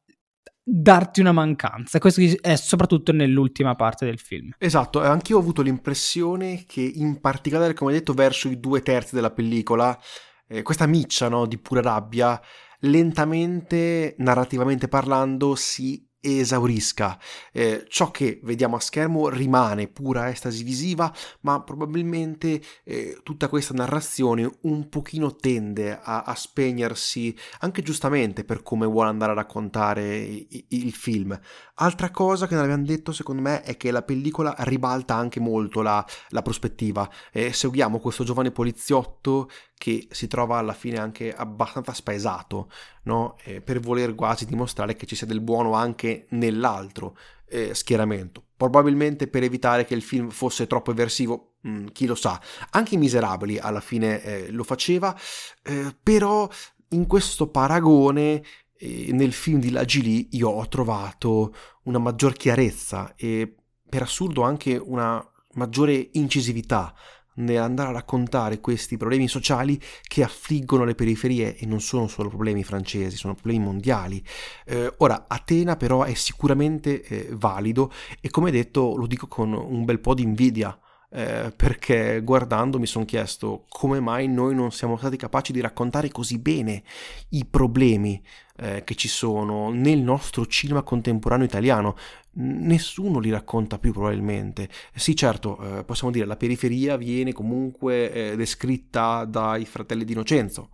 darti 0.70 1.20
una 1.20 1.32
mancanza. 1.32 1.98
Questo 1.98 2.20
è 2.40 2.56
soprattutto 2.56 3.12
nell'ultima 3.12 3.74
parte 3.74 4.04
del 4.04 4.18
film. 4.18 4.50
Esatto, 4.58 5.00
anch'io 5.00 5.36
ho 5.36 5.40
avuto 5.40 5.62
l'impressione 5.62 6.64
che 6.66 6.80
in 6.82 7.20
particolare, 7.20 7.72
come 7.72 7.92
hai 7.92 7.98
detto, 7.98 8.12
verso 8.12 8.48
i 8.48 8.60
due 8.60 8.82
terzi 8.82 9.14
della 9.14 9.30
pellicola, 9.30 9.98
eh, 10.46 10.62
questa 10.62 10.86
miccia 10.86 11.28
no, 11.28 11.46
di 11.46 11.58
pura 11.58 11.80
rabbia, 11.80 12.40
lentamente, 12.80 14.14
narrativamente 14.18 14.88
parlando, 14.88 15.54
si 15.54 16.07
esaurisca. 16.36 17.18
Eh, 17.52 17.86
ciò 17.88 18.10
che 18.10 18.40
vediamo 18.42 18.76
a 18.76 18.80
schermo 18.80 19.28
rimane 19.28 19.88
pura 19.88 20.28
estasi 20.28 20.62
visiva, 20.62 21.12
ma 21.40 21.62
probabilmente 21.62 22.60
eh, 22.84 23.20
tutta 23.22 23.48
questa 23.48 23.74
narrazione 23.74 24.58
un 24.62 24.88
pochino 24.88 25.36
tende 25.36 25.98
a, 26.00 26.22
a, 26.22 26.34
spegnersi, 26.34 27.36
anche 27.60 27.82
giustamente 27.82 28.44
per 28.44 28.62
come 28.62 28.86
vuole 28.86 29.08
andare 29.08 29.32
a 29.32 29.36
raccontare 29.36 30.16
il, 30.18 30.64
il 30.68 30.92
film. 30.92 31.38
Altra 31.80 32.10
cosa 32.10 32.46
che 32.46 32.54
non 32.54 32.64
abbiamo 32.64 32.84
detto, 32.84 33.12
secondo 33.12 33.42
me, 33.42 33.62
è 33.62 33.76
che 33.76 33.90
la 33.90 34.02
pellicola 34.02 34.54
ribalta 34.58 35.14
anche 35.14 35.40
molto 35.40 35.80
la, 35.80 36.04
la 36.30 36.42
prospettiva. 36.42 37.08
Eh, 37.32 37.52
seguiamo 37.52 37.98
questo 38.00 38.24
giovane 38.24 38.50
poliziotto 38.50 39.48
che 39.78 40.08
si 40.10 40.26
trova 40.26 40.58
alla 40.58 40.74
fine 40.74 40.98
anche 40.98 41.32
abbastanza 41.32 41.94
spaesato, 41.94 42.70
no? 43.04 43.36
eh, 43.44 43.60
per 43.60 43.80
voler 43.80 44.14
quasi 44.14 44.44
dimostrare 44.44 44.96
che 44.96 45.06
ci 45.06 45.14
sia 45.14 45.26
del 45.26 45.40
buono 45.40 45.72
anche 45.72 46.26
nell'altro 46.30 47.16
eh, 47.48 47.74
schieramento. 47.74 48.42
Probabilmente 48.56 49.28
per 49.28 49.44
evitare 49.44 49.84
che 49.84 49.94
il 49.94 50.02
film 50.02 50.30
fosse 50.30 50.66
troppo 50.66 50.90
eversivo, 50.90 51.54
mh, 51.60 51.70
mm, 51.70 51.86
chi 51.92 52.06
lo 52.06 52.16
sa. 52.16 52.40
Anche 52.70 52.96
i 52.96 52.98
Miserabili 52.98 53.56
alla 53.58 53.80
fine 53.80 54.20
eh, 54.22 54.50
lo 54.50 54.64
faceva, 54.64 55.16
eh, 55.62 55.96
però 56.02 56.48
in 56.90 57.06
questo 57.06 57.48
paragone 57.48 58.42
eh, 58.76 59.12
nel 59.12 59.32
film 59.32 59.60
di 59.60 59.70
Lagili 59.70 60.28
io 60.32 60.48
ho 60.48 60.66
trovato 60.68 61.54
una 61.84 61.98
maggior 61.98 62.34
chiarezza 62.34 63.14
e 63.14 63.54
per 63.88 64.02
assurdo 64.02 64.42
anche 64.42 64.76
una 64.76 65.24
maggiore 65.52 66.10
incisività 66.12 66.94
nell'andare 67.38 67.90
a 67.90 67.92
raccontare 67.92 68.60
questi 68.60 68.96
problemi 68.96 69.28
sociali 69.28 69.80
che 70.02 70.22
affliggono 70.22 70.84
le 70.84 70.94
periferie 70.94 71.56
e 71.56 71.66
non 71.66 71.80
sono 71.80 72.06
solo 72.06 72.28
problemi 72.28 72.64
francesi, 72.64 73.16
sono 73.16 73.34
problemi 73.34 73.64
mondiali. 73.64 74.22
Eh, 74.64 74.92
ora, 74.98 75.24
Atena 75.28 75.76
però 75.76 76.02
è 76.02 76.14
sicuramente 76.14 77.02
eh, 77.02 77.28
valido 77.32 77.92
e 78.20 78.30
come 78.30 78.50
detto 78.50 78.96
lo 78.96 79.06
dico 79.06 79.26
con 79.26 79.52
un 79.52 79.84
bel 79.84 80.00
po' 80.00 80.14
di 80.14 80.22
invidia. 80.22 80.78
Eh, 81.10 81.54
perché 81.56 82.20
guardando 82.22 82.78
mi 82.78 82.84
sono 82.84 83.06
chiesto 83.06 83.64
come 83.70 83.98
mai 83.98 84.28
noi 84.28 84.54
non 84.54 84.70
siamo 84.72 84.98
stati 84.98 85.16
capaci 85.16 85.52
di 85.52 85.60
raccontare 85.62 86.10
così 86.10 86.38
bene 86.38 86.82
i 87.30 87.46
problemi 87.46 88.22
eh, 88.58 88.84
che 88.84 88.94
ci 88.94 89.08
sono 89.08 89.70
nel 89.70 90.00
nostro 90.00 90.44
cinema 90.44 90.82
contemporaneo 90.82 91.46
italiano 91.46 91.96
nessuno 92.40 93.18
li 93.20 93.30
racconta 93.30 93.78
più 93.78 93.92
probabilmente. 93.92 94.68
Sì, 94.94 95.16
certo, 95.16 95.78
eh, 95.78 95.84
possiamo 95.84 96.12
dire 96.12 96.26
la 96.26 96.36
periferia 96.36 96.96
viene 96.96 97.32
comunque 97.32 98.12
eh, 98.12 98.36
descritta 98.36 99.24
dai 99.24 99.64
fratelli 99.64 100.04
di 100.04 100.12
Innocenzo 100.12 100.70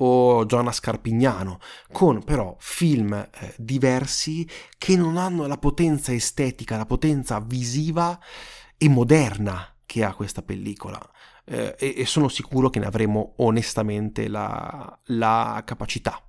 o 0.00 0.46
Giovanna 0.46 0.72
Scarpignano, 0.72 1.58
con 1.92 2.22
però 2.22 2.54
film 2.58 3.12
eh, 3.14 3.54
diversi 3.56 4.48
che 4.76 4.96
non 4.96 5.16
hanno 5.16 5.46
la 5.46 5.58
potenza 5.58 6.12
estetica, 6.12 6.76
la 6.76 6.86
potenza 6.86 7.40
visiva 7.40 8.18
e 8.78 8.88
moderna 8.88 9.74
che 9.84 10.04
ha 10.04 10.14
questa 10.14 10.42
pellicola. 10.42 10.98
Eh, 11.44 11.74
e, 11.78 11.94
e, 11.98 12.06
sono 12.06 12.28
sicuro 12.28 12.70
che 12.70 12.78
ne 12.78 12.86
avremo 12.86 13.34
onestamente 13.38 14.28
la, 14.28 14.98
la 15.06 15.62
capacità. 15.64 16.22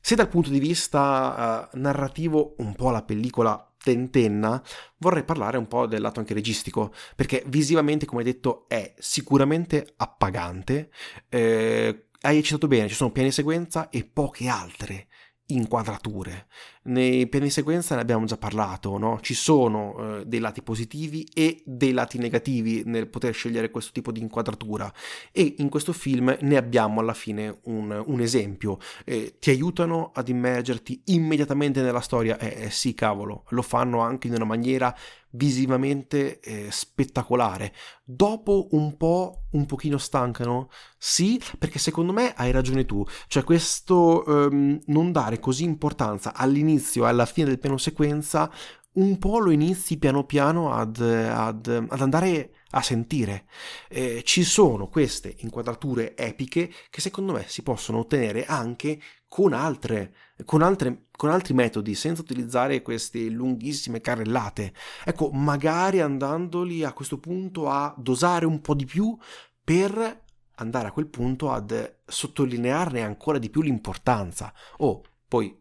Se 0.00 0.14
dal 0.14 0.28
punto 0.28 0.50
di 0.50 0.58
vista 0.58 1.70
uh, 1.72 1.78
narrativo 1.78 2.54
un 2.58 2.74
po' 2.74 2.90
la 2.90 3.02
pellicola 3.02 3.72
tentenna, 3.82 4.62
vorrei 4.98 5.24
parlare 5.24 5.58
un 5.58 5.66
po' 5.66 5.86
del 5.86 6.00
lato 6.00 6.20
anche 6.20 6.34
registico, 6.34 6.92
perché 7.14 7.44
visivamente, 7.46 8.06
come 8.06 8.22
detto, 8.22 8.64
è 8.68 8.94
sicuramente 8.98 9.94
appagante. 9.96 10.90
Eh, 11.28 12.06
hai 12.22 12.42
citato 12.42 12.68
bene, 12.68 12.88
ci 12.88 12.94
sono 12.94 13.10
piani 13.10 13.32
sequenza 13.32 13.90
e 13.90 14.04
poche 14.04 14.48
altre 14.48 15.08
inquadrature. 15.46 16.46
Nei 16.84 17.28
piani 17.28 17.50
sequenza 17.50 17.94
ne 17.94 18.00
abbiamo 18.00 18.24
già 18.24 18.36
parlato, 18.36 18.98
no? 18.98 19.18
Ci 19.20 19.34
sono 19.34 20.18
eh, 20.18 20.26
dei 20.26 20.40
lati 20.40 20.62
positivi 20.62 21.28
e 21.32 21.62
dei 21.64 21.92
lati 21.92 22.18
negativi 22.18 22.82
nel 22.86 23.08
poter 23.08 23.34
scegliere 23.34 23.70
questo 23.70 23.92
tipo 23.92 24.10
di 24.10 24.20
inquadratura 24.20 24.92
e 25.30 25.54
in 25.58 25.68
questo 25.68 25.92
film 25.92 26.36
ne 26.40 26.56
abbiamo 26.56 27.00
alla 27.00 27.14
fine 27.14 27.60
un, 27.64 28.02
un 28.04 28.20
esempio. 28.20 28.78
Eh, 29.04 29.36
ti 29.38 29.50
aiutano 29.50 30.10
ad 30.14 30.28
immergerti 30.28 31.02
immediatamente 31.06 31.82
nella 31.82 32.00
storia? 32.00 32.38
Eh, 32.38 32.64
eh, 32.64 32.70
sì, 32.70 32.94
cavolo, 32.94 33.44
lo 33.50 33.62
fanno 33.62 34.00
anche 34.00 34.26
in 34.26 34.34
una 34.34 34.44
maniera 34.44 34.94
visivamente 35.32 36.40
eh, 36.40 36.68
spettacolare. 36.70 37.72
Dopo 38.04 38.68
un 38.72 38.96
po', 38.96 39.44
un 39.52 39.66
pochino 39.66 39.98
stancano? 39.98 40.68
Sì, 40.98 41.40
perché 41.58 41.78
secondo 41.78 42.12
me 42.12 42.34
hai 42.36 42.50
ragione 42.50 42.84
tu. 42.84 43.04
Cioè 43.28 43.44
questo 43.44 44.24
um, 44.26 44.78
non 44.86 45.12
dare 45.12 45.38
così 45.38 45.64
importanza 45.64 46.34
all'inizio 46.34 46.71
e 46.76 47.06
alla 47.06 47.26
fine 47.26 47.48
del 47.48 47.58
piano 47.58 47.78
sequenza, 47.78 48.50
un 48.94 49.18
po' 49.18 49.38
lo 49.38 49.50
inizi 49.50 49.98
piano 49.98 50.24
piano 50.24 50.72
ad, 50.72 51.00
ad, 51.00 51.86
ad 51.88 52.00
andare 52.00 52.54
a 52.70 52.82
sentire. 52.82 53.46
Eh, 53.88 54.22
ci 54.24 54.44
sono 54.44 54.88
queste 54.88 55.34
inquadrature 55.38 56.16
epiche 56.16 56.70
che 56.90 57.00
secondo 57.00 57.32
me 57.32 57.44
si 57.46 57.62
possono 57.62 57.98
ottenere 57.98 58.44
anche 58.44 59.00
con, 59.28 59.52
altre, 59.52 60.14
con, 60.44 60.62
altre, 60.62 61.06
con 61.10 61.30
altri 61.30 61.54
metodi, 61.54 61.94
senza 61.94 62.20
utilizzare 62.20 62.82
queste 62.82 63.28
lunghissime 63.28 64.00
carrellate. 64.00 64.74
Ecco, 65.04 65.30
magari 65.30 66.00
andandoli 66.00 66.84
a 66.84 66.92
questo 66.92 67.18
punto 67.18 67.68
a 67.68 67.94
dosare 67.96 68.44
un 68.44 68.60
po' 68.60 68.74
di 68.74 68.84
più 68.84 69.16
per 69.64 70.20
andare 70.56 70.88
a 70.88 70.92
quel 70.92 71.06
punto 71.06 71.50
ad 71.50 71.98
sottolinearne 72.04 73.02
ancora 73.02 73.38
di 73.38 73.48
più 73.48 73.62
l'importanza. 73.62 74.52
Oh, 74.78 75.02
poi 75.26 75.58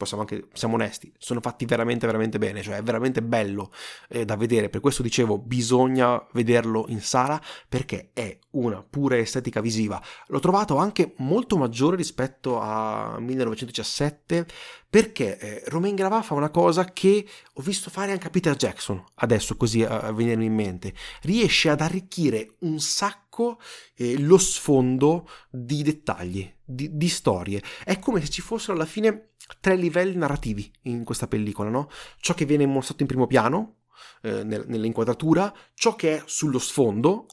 possiamo 0.00 0.22
anche, 0.22 0.46
siamo 0.54 0.74
onesti, 0.74 1.12
sono 1.18 1.40
fatti 1.40 1.66
veramente 1.66 2.06
veramente 2.06 2.38
bene, 2.38 2.62
cioè 2.62 2.76
è 2.76 2.82
veramente 2.82 3.20
bello 3.20 3.70
eh, 4.08 4.24
da 4.24 4.34
vedere, 4.36 4.70
per 4.70 4.80
questo 4.80 5.02
dicevo 5.02 5.36
bisogna 5.36 6.24
vederlo 6.32 6.86
in 6.88 7.02
sala 7.02 7.38
perché 7.68 8.10
è 8.14 8.38
una 8.52 8.82
pura 8.88 9.18
estetica 9.18 9.60
visiva. 9.60 10.02
L'ho 10.28 10.38
trovato 10.38 10.76
anche 10.76 11.12
molto 11.18 11.58
maggiore 11.58 11.96
rispetto 11.96 12.58
a 12.58 13.18
1917 13.20 14.46
perché 14.90 15.38
eh, 15.38 15.62
Romain 15.68 15.94
Gravà 15.94 16.20
fa 16.20 16.34
una 16.34 16.50
cosa 16.50 16.84
che 16.86 17.24
ho 17.54 17.62
visto 17.62 17.90
fare 17.90 18.10
anche 18.10 18.26
a 18.26 18.30
Peter 18.30 18.56
Jackson, 18.56 19.02
adesso 19.14 19.56
così 19.56 19.84
a, 19.84 20.00
a 20.00 20.12
venirmi 20.12 20.46
in 20.46 20.54
mente, 20.54 20.92
riesce 21.22 21.70
ad 21.70 21.80
arricchire 21.80 22.56
un 22.60 22.80
sacco 22.80 23.60
eh, 23.94 24.18
lo 24.18 24.36
sfondo 24.36 25.28
di 25.48 25.84
dettagli, 25.84 26.52
di, 26.64 26.96
di 26.96 27.08
storie. 27.08 27.62
È 27.84 28.00
come 28.00 28.20
se 28.20 28.30
ci 28.30 28.42
fossero 28.42 28.72
alla 28.72 28.84
fine 28.84 29.30
tre 29.60 29.76
livelli 29.76 30.16
narrativi 30.16 30.70
in 30.82 31.04
questa 31.04 31.28
pellicola, 31.28 31.70
no? 31.70 31.88
Ciò 32.18 32.34
che 32.34 32.44
viene 32.44 32.66
mostrato 32.66 33.02
in 33.02 33.08
primo 33.08 33.28
piano, 33.28 33.76
eh, 34.22 34.42
nell'inquadratura, 34.42 35.54
ciò 35.74 35.94
che 35.94 36.16
è 36.16 36.22
sullo 36.26 36.58
sfondo, 36.58 37.26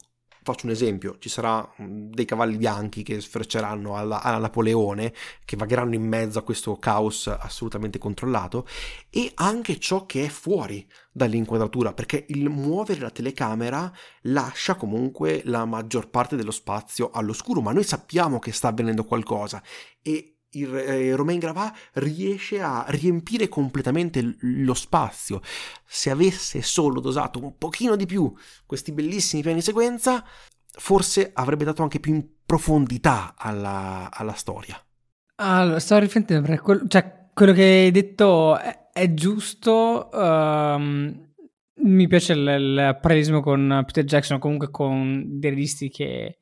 faccio 0.47 0.65
un 0.65 0.71
esempio, 0.71 1.17
ci 1.19 1.27
sarà 1.27 1.59
mm, 1.81 2.11
dei 2.11 2.23
cavalli 2.23 2.57
bianchi 2.57 3.03
che 3.03 3.19
sfrecceranno 3.19 3.97
alla, 3.97 4.21
alla, 4.21 4.37
Napoleone, 4.37 5.13
che 5.43 5.57
vagheranno 5.57 5.93
in 5.93 6.07
mezzo 6.07 6.39
a 6.39 6.43
questo 6.43 6.77
caos 6.77 7.27
assolutamente 7.27 7.97
controllato, 7.97 8.65
e 9.09 9.31
anche 9.35 9.77
ciò 9.77 10.05
che 10.05 10.25
è 10.25 10.27
fuori 10.29 10.87
dall'inquadratura, 11.11 11.93
perché 11.93 12.25
il 12.29 12.49
muovere 12.49 13.01
la 13.01 13.09
telecamera 13.09 13.91
lascia 14.21 14.75
comunque 14.75 15.41
la 15.45 15.65
maggior 15.65 16.09
parte 16.09 16.37
dello 16.37 16.51
spazio 16.51 17.09
all'oscuro, 17.11 17.61
ma 17.61 17.73
noi 17.73 17.83
sappiamo 17.83 18.39
che 18.39 18.53
sta 18.53 18.69
avvenendo 18.69 19.03
qualcosa 19.03 19.61
e 20.01 20.36
il 20.51 20.75
eh, 20.75 21.15
Romain 21.15 21.39
Gravà 21.39 21.73
riesce 21.93 22.61
a 22.61 22.85
riempire 22.87 23.47
completamente 23.47 24.37
lo 24.39 24.73
spazio. 24.73 25.41
Se 25.85 26.09
avesse 26.09 26.61
solo 26.61 26.99
dosato 26.99 27.43
un 27.43 27.57
pochino 27.57 27.95
di 27.95 28.05
più 28.05 28.33
questi 28.65 28.91
bellissimi 28.91 29.41
piani 29.41 29.61
sequenza, 29.61 30.23
forse 30.77 31.31
avrebbe 31.33 31.65
dato 31.65 31.83
anche 31.83 31.99
più 31.99 32.35
profondità 32.45 33.35
alla, 33.37 34.09
alla 34.11 34.33
storia. 34.33 34.81
Allora, 35.39 35.79
sto 35.79 35.97
riflettendo 35.99 36.55
quello, 36.61 36.87
cioè, 36.87 37.29
quello 37.33 37.53
che 37.53 37.63
hai 37.63 37.91
detto 37.91 38.57
è, 38.57 38.89
è 38.91 39.13
giusto. 39.13 40.09
Um, 40.11 41.25
mi 41.79 42.07
piace 42.07 42.33
il, 42.33 42.39
il 42.39 42.97
parallelismo 42.99 43.41
con 43.41 43.83
Peter 43.85 44.03
Jackson, 44.03 44.39
comunque 44.39 44.71
con 44.71 45.23
dei 45.39 45.51
registi 45.51 45.89
che 45.89 46.39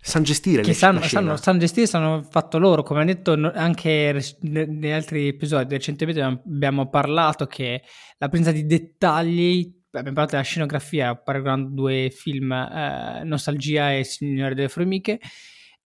sanno 0.00 0.24
gestire 0.24 0.62
che 0.62 0.68
le, 0.68 0.74
sanno, 0.74 1.02
sanno, 1.02 1.36
sanno 1.36 1.58
gestire, 1.58 1.86
sanno 1.86 2.22
fatto 2.22 2.58
loro, 2.58 2.82
come 2.82 3.00
hanno 3.00 3.12
detto 3.12 3.32
anche 3.54 4.20
negli 4.40 4.90
altri 4.90 5.28
episodi, 5.28 5.74
recentemente 5.74 6.20
abbiamo 6.20 6.88
parlato 6.88 7.46
che 7.46 7.82
la 8.18 8.28
presenza 8.28 8.52
di 8.52 8.66
dettagli, 8.66 9.74
abbiamo 9.90 10.12
parlato 10.12 10.32
della 10.32 10.42
scenografia 10.42 11.16
paragonando 11.16 11.74
due 11.74 12.10
film, 12.14 12.52
eh, 12.52 13.22
Nostalgia 13.24 13.94
e 13.94 14.04
Signore 14.04 14.54
delle 14.54 14.68
Formiche, 14.68 15.18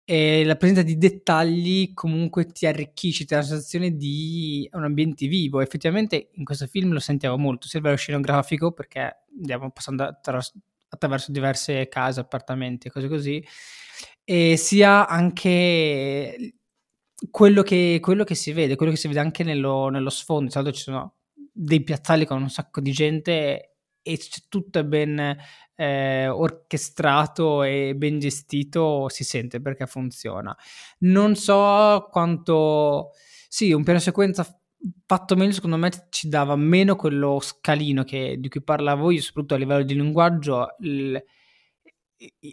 e 0.04 0.44
la 0.44 0.56
presenza 0.56 0.82
di 0.82 0.98
dettagli 0.98 1.94
comunque 1.94 2.48
ti 2.48 2.66
arricchisce, 2.66 3.24
ti 3.24 3.34
dà 3.34 3.38
la 3.38 3.46
sensazione 3.46 3.96
di 3.96 4.68
un 4.74 4.84
ambiente 4.84 5.28
vivo. 5.28 5.62
Effettivamente 5.62 6.32
in 6.34 6.44
questo 6.44 6.68
film 6.68 6.92
lo 6.92 7.00
sentiamo 7.00 7.38
molto, 7.38 7.68
sia 7.68 7.80
a 7.80 7.82
livello 7.82 7.98
scenografico 8.00 8.74
perché 8.74 9.22
andiamo 9.38 9.72
passando 9.72 10.04
attraverso, 10.04 10.54
attraverso 10.90 11.32
diverse 11.32 11.88
case, 11.88 12.20
appartamenti 12.20 12.88
e 12.88 12.92
cose 12.92 13.08
così, 13.08 13.42
e 14.32 14.56
sia 14.56 15.10
anche 15.10 16.54
quello 17.30 17.64
che, 17.64 17.98
quello 18.02 18.24
che, 18.24 18.34
si 18.34 18.54
vede, 18.54 18.78
quello 18.78 18.94
che 18.94 18.98
si 18.98 19.10
vede 19.10 19.20
anche 19.20 19.44
nello, 19.44 19.90
nello 19.90 20.10
sfondo. 20.10 20.46
Di 20.46 20.52
solito 20.52 20.72
ci 20.72 20.84
sono 20.84 21.16
dei 21.52 21.84
piazzali 21.84 22.26
con 22.26 22.42
un 22.42 22.50
sacco 22.50 22.80
di 22.80 22.94
gente 22.94 23.76
e 24.02 24.20
tutto 24.48 24.80
è 24.80 24.86
ben 24.86 25.38
eh, 25.76 26.30
orchestrato 26.30 27.64
e 27.64 27.94
ben 27.94 28.20
gestito, 28.20 29.10
si 29.10 29.26
sente 29.26 29.60
perché 29.60 29.86
funziona. 29.86 30.56
Non 31.00 31.36
so 31.36 32.08
quanto... 32.10 33.10
Sì, 33.50 33.74
un 33.74 33.84
piano 33.84 34.00
sequenza 34.00 34.46
fatto 35.06 35.36
meglio, 35.36 35.52
secondo 35.52 35.76
me 35.76 35.92
ci 36.10 36.30
dava 36.30 36.56
meno 36.56 36.96
quello 36.96 37.42
scalino 37.42 38.06
che, 38.06 38.38
di 38.40 38.48
cui 38.48 38.64
parlavo 38.64 39.12
io, 39.12 39.20
soprattutto 39.20 39.56
a 39.56 39.58
livello 39.58 39.84
di 39.84 39.94
linguaggio. 39.94 40.76
Il, 40.80 41.22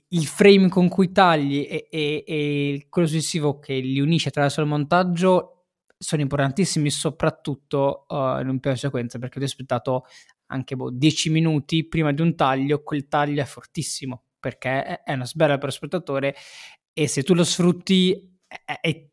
il 0.09 0.27
frame 0.27 0.69
con 0.69 0.89
cui 0.89 1.13
tagli 1.13 1.67
e, 1.69 1.89
e, 1.91 2.25
e, 2.27 2.87
quello 2.89 3.07
successivo 3.07 3.59
che 3.59 3.75
li 3.75 4.01
unisce 4.01 4.29
attraverso 4.29 4.61
il 4.63 4.67
montaggio 4.67 5.67
sono 5.99 6.23
importantissimi 6.23 6.91
soprattutto 6.91 8.07
uh, 8.09 8.41
in 8.41 8.49
un 8.49 8.61
piano 8.61 8.77
di 8.77 8.83
sequenza 8.83 9.19
perché 9.19 9.41
ho 9.41 9.45
aspettato 9.45 10.05
anche 10.47 10.77
boh, 10.77 10.91
10 10.91 11.31
minuti 11.31 11.87
prima 11.87 12.13
di 12.13 12.23
un 12.23 12.35
taglio 12.35 12.83
quel 12.83 13.09
taglio 13.09 13.43
è 13.43 13.45
fortissimo 13.45 14.23
perché 14.41 15.03
è 15.03 15.13
una 15.13 15.27
sberla 15.27 15.57
per 15.57 15.67
lo 15.67 15.73
spettatore 15.73 16.35
e 16.93 17.07
se 17.09 17.23
tu 17.23 17.35
lo 17.35 17.45
sfrutti 17.45 18.39
e 18.81 19.11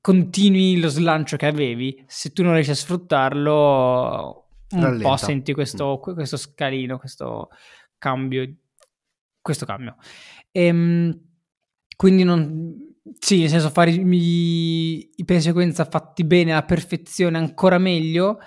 continui 0.00 0.78
lo 0.78 0.88
slancio 0.88 1.36
che 1.36 1.46
avevi 1.46 2.04
se 2.06 2.32
tu 2.32 2.42
non 2.42 2.52
riesci 2.52 2.70
a 2.70 2.76
sfruttarlo 2.76 4.48
un 4.70 4.80
Rallenta. 4.80 5.08
po' 5.08 5.16
senti 5.16 5.52
questo, 5.52 5.98
mm. 5.98 6.14
questo 6.14 6.36
scalino 6.36 6.98
questo 6.98 7.48
cambio 7.98 8.46
questo 9.44 9.66
cambio. 9.66 9.96
Ehm, 10.50 11.20
quindi 11.94 12.24
non... 12.24 12.92
Sì, 13.18 13.40
nel 13.40 13.50
senso 13.50 13.68
fare 13.68 13.90
i, 13.90 15.10
i 15.14 15.24
piani 15.26 15.42
sequenza 15.42 15.84
fatti 15.84 16.24
bene 16.24 16.52
alla 16.52 16.64
perfezione 16.64 17.36
ancora 17.36 17.76
meglio. 17.76 18.38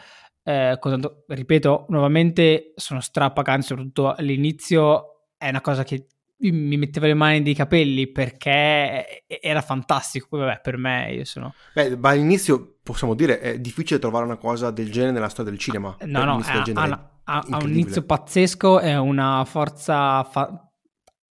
Eh, 0.42 0.80
ripeto, 1.28 1.86
nuovamente 1.90 2.74
sono 2.76 3.00
strappacanti, 3.00 3.68
soprattutto 3.68 4.12
all'inizio 4.12 5.28
è 5.38 5.50
una 5.50 5.62
cosa 5.62 5.84
che 5.84 6.08
mi 6.40 6.78
metteva 6.78 7.08
le 7.08 7.14
mani 7.14 7.42
nei 7.42 7.54
capelli 7.54 8.08
perché 8.08 9.24
era 9.28 9.62
fantastico. 9.62 10.28
Poi, 10.30 10.40
vabbè, 10.40 10.62
per 10.62 10.78
me 10.78 11.14
io 11.14 11.26
sono. 11.26 11.54
Beh, 11.74 11.96
ma 11.96 12.10
all'inizio 12.10 12.78
possiamo 12.82 13.14
dire 13.14 13.40
è 13.40 13.60
difficile 13.60 14.00
trovare 14.00 14.26
una 14.26 14.38
cosa 14.38 14.72
del 14.72 14.92
genere 14.92 15.12
nella 15.12 15.30
storia 15.30 15.52
del 15.52 15.60
cinema. 15.60 15.96
No, 16.06 16.24
no, 16.24 16.40
ha, 16.44 16.64
ha, 16.74 17.46
ha, 17.50 17.58
un 17.62 17.70
inizio 17.70 18.02
pazzesco, 18.02 18.80
è 18.80 18.98
una 18.98 19.44
forza 19.46 20.24
fa- 20.24 20.67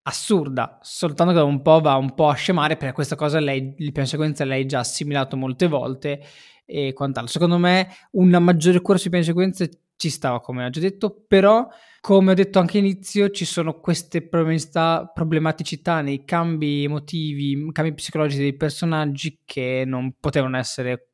assurda, 0.02 0.78
soltanto 0.82 1.34
che 1.34 1.40
un 1.40 1.62
po' 1.62 1.80
va 1.80 1.96
un 1.96 2.14
po' 2.14 2.28
a 2.28 2.34
scemare 2.34 2.76
perché 2.76 2.94
questa 2.94 3.16
cosa 3.16 3.38
lei, 3.38 3.74
piano 3.74 4.06
sequenza 4.06 4.44
l'hai 4.44 4.66
già 4.66 4.80
assimilato 4.80 5.36
molte 5.36 5.68
volte 5.68 6.22
e 6.64 6.92
quant'altro. 6.92 7.32
Secondo 7.32 7.58
me 7.58 7.88
una 8.12 8.38
maggiore 8.38 8.80
cura 8.80 8.98
sui 8.98 9.10
piani 9.10 9.24
sequenza 9.24 9.66
ci 9.96 10.08
stava, 10.08 10.40
come 10.40 10.64
ho 10.64 10.70
già 10.70 10.80
detto, 10.80 11.24
però 11.28 11.68
come 12.00 12.32
ho 12.32 12.34
detto 12.34 12.58
anche 12.58 12.78
all'inizio 12.78 13.28
ci 13.30 13.44
sono 13.44 13.78
queste 13.80 14.26
problematicità 14.26 16.00
nei 16.00 16.24
cambi 16.24 16.84
emotivi, 16.84 17.68
cambi 17.72 17.92
psicologici 17.92 18.40
dei 18.40 18.56
personaggi 18.56 19.40
che 19.44 19.84
non 19.86 20.14
potevano 20.18 20.56
essere 20.56 21.10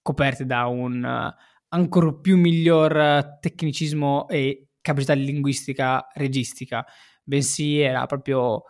coperte 0.00 0.46
da 0.46 0.64
un 0.66 1.34
ancora 1.72 2.12
più 2.14 2.38
miglior 2.38 3.38
tecnicismo 3.40 4.26
e 4.28 4.68
capacità 4.80 5.12
linguistica 5.12 6.08
registica 6.14 6.86
bensì 7.30 7.78
era 7.78 8.04
proprio 8.06 8.64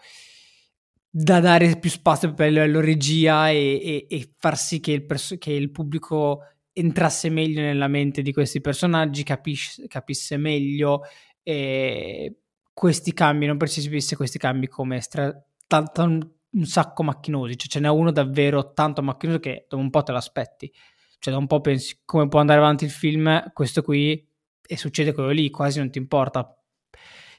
da 1.10 1.40
dare 1.40 1.78
più 1.78 1.90
spazio 1.90 2.32
per 2.34 2.52
la 2.52 2.80
regia 2.80 3.50
e, 3.50 3.80
e, 3.82 4.06
e 4.08 4.34
far 4.38 4.56
sì 4.56 4.78
che 4.78 4.92
il, 4.92 5.04
pers- 5.04 5.36
che 5.38 5.52
il, 5.52 5.70
pubblico 5.72 6.42
entrasse 6.72 7.30
meglio 7.30 7.60
nella 7.62 7.88
mente 7.88 8.22
di 8.22 8.32
questi 8.32 8.60
personaggi, 8.60 9.24
capis- 9.24 9.84
capisse 9.88 10.36
meglio 10.36 11.02
eh, 11.42 12.36
questi 12.72 13.12
cambi, 13.12 13.46
non 13.46 13.56
percepisse 13.56 14.14
questi 14.14 14.38
cambi 14.38 14.68
come 14.68 15.00
stra- 15.00 15.34
tanto, 15.66 16.02
un 16.02 16.64
sacco 16.64 17.02
macchinosi, 17.02 17.56
cioè 17.56 17.68
ce 17.68 17.80
n'è 17.80 17.88
uno 17.88 18.12
davvero 18.12 18.72
tanto 18.72 19.02
macchinoso 19.02 19.40
che 19.40 19.66
dopo 19.68 19.82
un 19.82 19.90
po' 19.90 20.04
te 20.04 20.12
l'aspetti, 20.12 20.72
cioè 21.18 21.32
da 21.32 21.40
un 21.40 21.48
po' 21.48 21.60
pensi 21.60 22.00
come 22.04 22.28
può 22.28 22.38
andare 22.38 22.60
avanti 22.60 22.84
il 22.84 22.90
film, 22.90 23.50
questo 23.52 23.82
qui, 23.82 24.24
e 24.64 24.76
succede 24.76 25.12
quello 25.12 25.30
lì, 25.30 25.50
quasi 25.50 25.78
non 25.78 25.90
ti 25.90 25.98
importa 25.98 26.56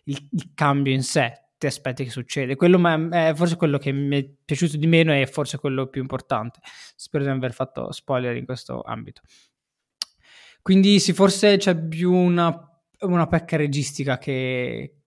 il, 0.04 0.28
il 0.32 0.52
cambio 0.54 0.94
in 0.94 1.04
sé, 1.04 1.42
ti 1.58 1.68
aspetti 1.68 2.04
che 2.04 2.10
succede. 2.10 2.56
Quello 2.56 2.80
è 3.12 3.34
forse 3.36 3.56
quello 3.56 3.78
che 3.78 3.92
mi 3.92 4.18
è 4.20 4.30
piaciuto 4.44 4.78
di 4.78 4.88
meno 4.88 5.14
e 5.14 5.28
forse 5.28 5.60
quello 5.60 5.88
più 5.88 6.02
importante. 6.02 6.60
Spero 6.96 7.24
di 7.24 7.30
non 7.30 7.38
aver 7.38 7.54
fatto 7.54 7.92
spoiler 7.92 8.36
in 8.36 8.46
questo 8.46 8.82
ambito. 8.82 9.22
Quindi 10.62 11.00
sì, 11.00 11.14
forse 11.14 11.58
c'è 11.58 11.76
più 11.80 12.14
una, 12.14 12.52
una 13.02 13.28
pecca 13.28 13.58
registica 13.58 14.18
che, 14.18 15.02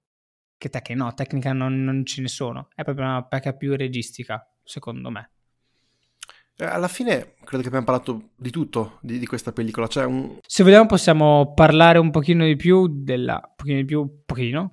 che 0.56 0.68
te 0.68 0.80
che 0.82 0.94
no, 0.94 1.12
tecnica 1.14 1.52
non, 1.52 1.82
non 1.82 2.04
ce 2.04 2.22
ne 2.22 2.28
sono, 2.28 2.68
è 2.74 2.82
proprio 2.82 3.06
una 3.06 3.24
pecca 3.24 3.54
più 3.54 3.76
registica, 3.76 4.48
secondo 4.62 5.10
me. 5.10 5.33
Eh, 6.56 6.64
alla 6.64 6.86
fine 6.88 7.34
credo 7.44 7.62
che 7.62 7.68
abbiamo 7.68 7.84
parlato 7.84 8.30
di 8.36 8.50
tutto 8.50 8.98
di, 9.00 9.18
di 9.18 9.26
questa 9.26 9.52
pellicola. 9.52 9.86
Cioè 9.86 10.04
un... 10.04 10.38
Se 10.46 10.62
vogliamo 10.62 10.86
possiamo 10.86 11.52
parlare 11.54 11.98
un 11.98 12.10
pochino 12.10 12.44
di 12.44 12.56
più 12.56 12.86
della, 12.88 13.40
pochino 13.54 13.78
di 13.78 13.84
più, 13.84 14.22
pochino, 14.24 14.72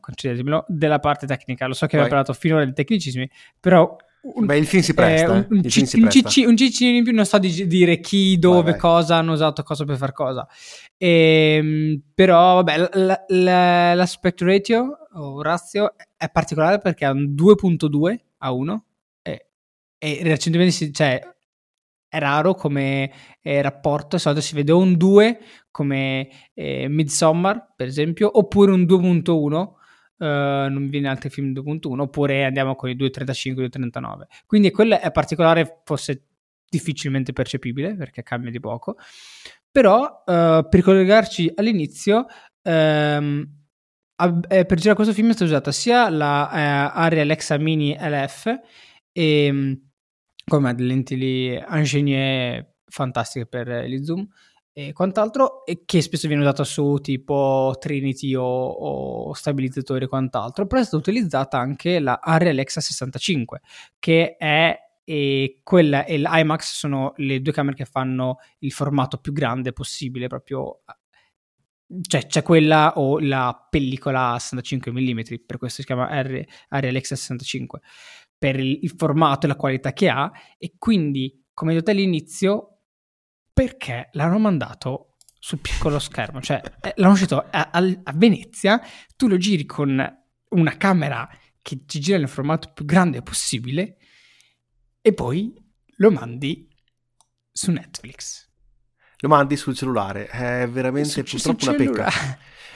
della 0.67 0.99
parte 0.99 1.25
tecnica. 1.25 1.65
Lo 1.67 1.73
so 1.73 1.87
che 1.87 1.95
abbiamo 1.95 2.07
parlato 2.07 2.33
finora 2.33 2.63
dei 2.63 2.73
tecnicismi, 2.73 3.29
però... 3.59 3.95
Un, 4.23 4.45
Beh, 4.45 4.57
il 4.57 4.67
film 4.67 4.83
si 4.83 4.93
presta. 4.93 5.25
Eh, 5.25 5.29
un, 5.29 5.47
un, 5.49 5.61
c- 5.63 5.93
un, 5.95 6.07
cc- 6.07 6.45
un 6.45 6.55
ciccino 6.55 6.95
in 6.95 7.03
più 7.03 7.11
non 7.11 7.25
sto 7.25 7.37
a 7.37 7.39
di- 7.39 7.65
dire 7.65 7.99
chi, 7.99 8.37
dove, 8.37 8.61
vai, 8.61 8.71
vai. 8.73 8.79
cosa 8.79 9.15
hanno 9.15 9.31
usato 9.31 9.63
cosa 9.63 9.83
per 9.83 9.97
far 9.97 10.11
cosa. 10.11 10.47
E, 10.95 11.55
ehm, 11.57 12.01
però, 12.13 12.61
vabbè, 12.61 12.77
l- 12.77 13.23
l- 13.29 13.43
l'aspect 13.95 14.41
ratio 14.43 15.07
o 15.13 15.41
ratio 15.41 15.95
è 16.15 16.29
particolare 16.29 16.77
perché 16.77 17.05
ha 17.05 17.09
un 17.09 17.33
2.2 17.33 18.15
a 18.37 18.51
1 18.51 18.85
e, 19.23 19.47
e 19.97 20.19
recentemente 20.21 20.71
si, 20.71 20.93
cioè, 20.93 21.19
è 22.11 22.19
raro 22.19 22.55
come 22.55 23.09
eh, 23.41 23.61
rapporto, 23.61 24.17
di 24.17 24.21
solito 24.21 24.41
si 24.41 24.53
vede 24.53 24.73
un 24.73 24.97
2 24.97 25.39
come 25.71 26.27
eh, 26.53 26.89
Midsommar 26.89 27.71
per 27.73 27.87
esempio, 27.87 28.37
oppure 28.37 28.73
un 28.73 28.81
2.1, 28.81 29.53
uh, 29.53 30.23
eh, 30.25 30.67
non 30.69 30.89
viene 30.89 31.07
altri 31.07 31.29
film 31.29 31.53
2.1, 31.53 32.01
oppure 32.01 32.43
andiamo 32.43 32.75
con 32.75 32.89
i 32.89 32.97
2.35, 32.97 33.69
2.39. 33.77 34.23
Quindi 34.45 34.71
quello 34.71 34.99
è 34.99 35.09
particolare, 35.11 35.79
forse 35.85 36.25
difficilmente 36.67 37.31
percepibile 37.31 37.95
perché 37.95 38.23
cambia 38.23 38.51
di 38.51 38.59
poco, 38.59 38.97
però 39.71 40.23
uh, 40.25 40.67
per 40.67 40.81
collegarci 40.81 41.49
all'inizio, 41.55 42.25
um, 42.63 43.49
eh, 44.49 44.65
per 44.65 44.77
girare 44.77 44.95
questo 44.95 45.13
film 45.13 45.29
è 45.29 45.31
stata 45.31 45.49
usata 45.49 45.71
sia 45.71 46.09
la 46.09 46.51
eh, 46.51 46.91
Arri 46.93 47.21
Alexa 47.21 47.57
Mini 47.57 47.95
LF 47.97 48.53
e 49.13 49.79
come 50.51 50.75
delle 50.75 50.89
lenti 50.89 51.13
ingegnerie 51.13 52.79
fantastiche 52.85 53.45
per 53.45 53.85
gli 53.85 54.03
zoom 54.03 54.27
e 54.73 54.91
quant'altro, 54.91 55.65
e 55.65 55.83
che 55.85 56.01
spesso 56.01 56.27
viene 56.27 56.43
usata 56.43 56.65
su 56.65 56.97
tipo 57.01 57.73
Trinity 57.79 58.35
o, 58.35 58.43
o 58.43 59.33
stabilizzatori 59.33 60.05
e 60.05 60.07
quant'altro, 60.09 60.67
però 60.67 60.81
è 60.81 60.83
stata 60.83 60.97
utilizzata 60.97 61.57
anche 61.57 61.99
la 61.99 62.19
Arri 62.21 62.49
Alexa 62.49 62.81
65, 62.81 63.61
che 63.97 64.35
è 64.35 64.77
e 65.03 65.61
quella 65.63 66.03
e 66.03 66.17
l'IMAX 66.17 66.73
sono 66.73 67.13
le 67.17 67.41
due 67.41 67.53
camere 67.53 67.75
che 67.75 67.85
fanno 67.85 68.37
il 68.59 68.71
formato 68.71 69.17
più 69.19 69.31
grande 69.31 69.71
possibile, 69.71 70.27
proprio 70.27 70.81
cioè 72.07 72.25
c'è 72.27 72.41
quella 72.41 72.93
o 72.97 73.19
la 73.19 73.67
pellicola 73.69 74.31
a 74.31 74.39
65 74.39 74.91
mm, 74.91 75.19
per 75.45 75.57
questo 75.57 75.81
si 75.81 75.87
chiama 75.87 76.07
Arri 76.07 76.47
Alexa 76.69 77.15
65 77.15 77.81
per 78.41 78.59
il, 78.59 78.79
il 78.81 78.95
formato 78.97 79.45
e 79.45 79.49
la 79.49 79.55
qualità 79.55 79.93
che 79.93 80.09
ha 80.09 80.31
e 80.57 80.73
quindi, 80.79 81.45
come 81.53 81.75
detto 81.75 81.91
all'inizio, 81.91 82.79
perché 83.53 84.09
l'hanno 84.13 84.39
mandato 84.39 85.17
sul 85.37 85.59
piccolo 85.59 85.99
schermo? 85.99 86.41
Cioè, 86.41 86.59
eh, 86.81 86.93
l'hanno 86.95 87.13
uscito 87.13 87.37
a, 87.37 87.69
a, 87.71 87.99
a 88.03 88.13
Venezia, 88.15 88.81
tu 89.15 89.27
lo 89.27 89.37
giri 89.37 89.67
con 89.67 90.19
una 90.49 90.77
camera 90.77 91.29
che 91.61 91.85
ti 91.85 91.99
gira 91.99 92.17
nel 92.17 92.27
formato 92.27 92.71
più 92.73 92.83
grande 92.83 93.21
possibile 93.21 93.97
e 95.01 95.13
poi 95.13 95.53
lo 95.97 96.09
mandi 96.09 96.67
su 97.51 97.69
Netflix. 97.69 98.49
Lo 99.17 99.29
mandi 99.29 99.55
sul 99.55 99.75
cellulare, 99.75 100.25
è 100.25 100.67
veramente 100.67 101.23
su, 101.23 101.37
purtroppo 101.37 101.65
una 101.65 101.75
pecca. 101.75 102.09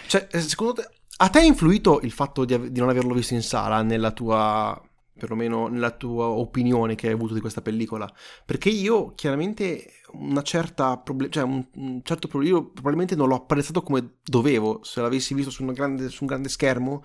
Cioè, 0.05 0.27
eh, 0.29 0.41
secondo 0.41 0.73
te, 0.73 0.87
a 1.17 1.29
te 1.29 1.39
ha 1.39 1.43
influito 1.43 2.01
il 2.01 2.11
fatto 2.11 2.45
di, 2.45 2.71
di 2.71 2.79
non 2.79 2.89
averlo 2.89 3.15
visto 3.15 3.33
in 3.33 3.41
sala 3.41 3.81
nella 3.81 4.11
tua 4.11 4.79
perlomeno 5.17 5.67
nella 5.67 5.91
tua 5.91 6.25
opinione 6.25 6.95
che 6.95 7.07
hai 7.07 7.13
avuto 7.13 7.33
di 7.33 7.39
questa 7.39 7.61
pellicola, 7.61 8.11
perché 8.45 8.69
io 8.69 9.13
chiaramente 9.15 10.01
una 10.13 10.41
certa 10.41 10.97
problem- 10.97 11.29
cioè 11.29 11.43
un, 11.43 11.65
un, 11.75 12.01
certo 12.03 12.27
problema, 12.27 12.57
io 12.57 12.65
probabilmente 12.71 13.15
non 13.15 13.29
l'ho 13.29 13.35
apprezzato 13.35 13.81
come 13.81 14.17
dovevo, 14.23 14.81
se 14.83 15.01
l'avessi 15.01 15.33
visto 15.33 15.51
su, 15.51 15.65
grande, 15.65 16.09
su 16.09 16.23
un 16.23 16.27
grande 16.27 16.49
schermo 16.49 17.03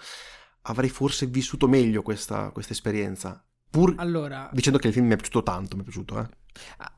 avrei 0.63 0.91
forse 0.91 1.27
vissuto 1.27 1.69
meglio 1.69 2.03
questa, 2.03 2.51
questa 2.51 2.73
esperienza, 2.73 3.43
pur 3.71 3.95
allora, 3.97 4.51
dicendo 4.53 4.79
che 4.79 4.89
il 4.89 4.93
film 4.93 5.07
mi 5.07 5.15
è 5.15 5.17
piaciuto 5.17 5.43
tanto, 5.43 5.77
mi 5.77 5.83
è 5.83 5.85
piaciuto, 5.85 6.19
eh. 6.19 6.29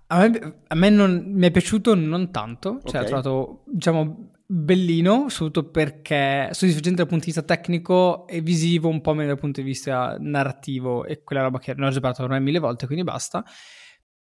A 0.09 0.29
me, 0.29 0.63
a 0.67 0.75
me 0.75 0.91
non, 0.91 1.25
mi 1.27 1.47
è 1.47 1.51
piaciuto 1.51 1.95
non 1.95 2.31
tanto, 2.31 2.81
cioè 2.85 3.01
okay. 3.01 3.03
ho 3.03 3.05
trovato, 3.05 3.63
diciamo, 3.67 4.31
bellino, 4.53 5.31
soprattutto 5.31 5.71
perché 5.71 6.51
soddisfacente 6.53 6.99
dal 6.99 7.07
punto 7.07 7.25
di 7.25 7.33
vista 7.33 7.43
tecnico 7.43 8.27
e 8.27 8.43
visivo, 8.43 8.89
un 8.89 9.01
po' 9.01 9.15
meno 9.15 9.29
dal 9.29 9.39
punto 9.39 9.61
di 9.61 9.67
vista 9.67 10.17
narrativo 10.19 11.07
e 11.07 11.23
quella 11.23 11.43
roba 11.43 11.59
che 11.59 11.73
non 11.75 11.89
ho 11.89 11.91
già 11.91 12.01
parlato 12.01 12.23
ormai 12.25 12.41
mille 12.41 12.59
volte, 12.59 12.85
quindi 12.87 13.03
basta. 13.03 13.43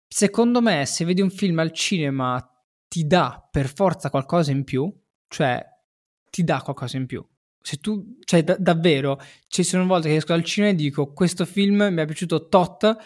Secondo 0.09 0.61
me, 0.61 0.87
se 0.87 1.04
vedi 1.04 1.20
un 1.20 1.31
film 1.31 1.61
al 1.61 1.70
cinema, 1.70 2.44
ti 2.88 3.07
dà 3.07 3.46
per 3.48 3.72
forza 3.72 4.11
qualcosa 4.11 4.50
in 4.50 4.64
più, 4.64 4.92
cioè 5.28 5.64
ti 6.31 6.42
dà 6.42 6.62
qualcosa 6.62 6.96
in 6.96 7.07
più. 7.07 7.24
Se 7.61 7.76
tu, 7.76 8.16
cioè 8.24 8.42
da- 8.42 8.57
davvero, 8.59 9.20
ci 9.46 9.62
sono 9.62 9.87
volte 9.87 10.09
che 10.09 10.16
esco 10.16 10.33
dal 10.33 10.42
cinema 10.42 10.72
e 10.72 10.76
dico 10.76 11.12
questo 11.12 11.44
film 11.44 11.88
mi 11.90 12.02
è 12.02 12.07
piaciuto 12.07 12.48
tot, 12.48 12.96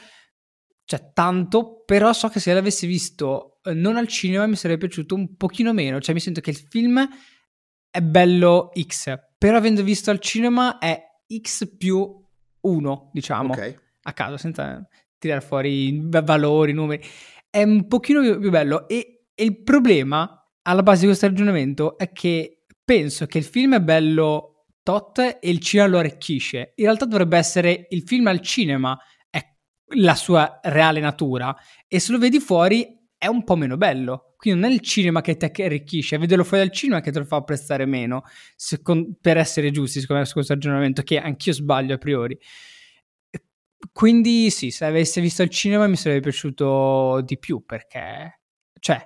cioè 0.85 1.11
tanto, 1.13 1.83
però 1.85 2.13
so 2.13 2.29
che 2.29 2.41
se 2.41 2.55
l'avessi 2.55 2.87
visto 2.87 3.52
non 3.75 3.97
al 3.97 4.09
cinema 4.09 4.47
mi 4.47 4.57
sarebbe 4.57 4.87
piaciuto 4.87 5.15
un 5.15 5.37
pochino 5.37 5.73
meno, 5.73 6.01
cioè 6.01 6.15
mi 6.15 6.21
sento 6.21 6.41
che 6.41 6.51
il 6.51 6.57
film 6.57 7.07
è 7.91 8.01
bello 8.01 8.71
X, 8.81 9.15
però 9.39 9.57
avendo 9.57 9.83
visto 9.83 10.11
al 10.11 10.19
cinema 10.19 10.79
è 10.79 11.01
X 11.41 11.77
più 11.77 12.21
1, 12.61 13.11
diciamo, 13.13 13.53
okay. 13.53 13.77
a 14.03 14.13
caso, 14.13 14.37
senza 14.37 14.87
tirare 15.19 15.41
fuori 15.41 16.01
valori, 16.09 16.73
numeri, 16.73 17.05
è 17.49 17.63
un 17.63 17.87
pochino 17.87 18.21
più, 18.21 18.39
più 18.41 18.51
bello 18.51 18.89
e, 18.89 19.27
e 19.35 19.45
il 19.45 19.63
problema 19.63 20.37
alla 20.63 20.83
base 20.83 21.01
di 21.01 21.07
questo 21.07 21.27
ragionamento 21.27 21.99
è 21.99 22.13
che 22.13 22.65
penso 22.85 23.27
che 23.27 23.39
il 23.39 23.45
film 23.45 23.75
è 23.75 23.81
bello 23.81 24.67
tot 24.83 25.19
e 25.19 25.39
il 25.43 25.61
cinema 25.61 25.89
lo 25.89 25.99
arricchisce. 25.99 26.73
In 26.77 26.85
realtà 26.85 27.05
dovrebbe 27.05 27.37
essere 27.37 27.87
il 27.91 28.03
film 28.03 28.27
al 28.27 28.41
cinema 28.41 28.99
la 29.97 30.15
sua 30.15 30.61
reale 30.63 31.01
natura 31.01 31.55
e 31.87 31.99
se 31.99 32.13
lo 32.13 32.19
vedi 32.19 32.41
fuori 32.41 33.01
è 33.23 33.29
un 33.29 33.45
po' 33.45 33.55
meno 33.55 33.77
bello. 33.77 34.35
Quindi 34.37 34.61
non 34.61 34.69
è 34.69 34.75
il 34.75 34.81
cinema 34.81 35.21
che 35.21 35.37
ti 35.37 35.63
arricchisce, 35.63 36.17
è 36.17 36.19
vederlo 36.19 36.43
fuori 36.43 36.65
dal 36.65 36.73
cinema 36.73 37.01
che 37.01 37.13
te 37.13 37.21
lo 37.21 37.25
fa 37.25 37.37
apprezzare 37.37 37.87
meno, 37.87 38.25
secondo, 38.57 39.11
per 39.21 39.37
essere 39.37 39.71
giusti, 39.71 40.01
secondo 40.01 40.23
me, 40.23 40.27
su 40.27 40.35
questo 40.35 40.55
ragionamento, 40.55 41.03
che 41.03 41.21
anch'io 41.21 41.53
sbaglio 41.53 41.95
a 41.95 41.99
priori. 41.99 42.37
Quindi 43.93 44.51
sì, 44.51 44.73
se 44.73 44.87
avessi 44.87 45.21
visto 45.21 45.43
al 45.43 45.51
cinema 45.51 45.87
mi 45.87 45.95
sarebbe 45.95 46.23
piaciuto 46.23 47.21
di 47.25 47.39
più, 47.39 47.65
perché, 47.65 48.41
cioè, 48.81 49.01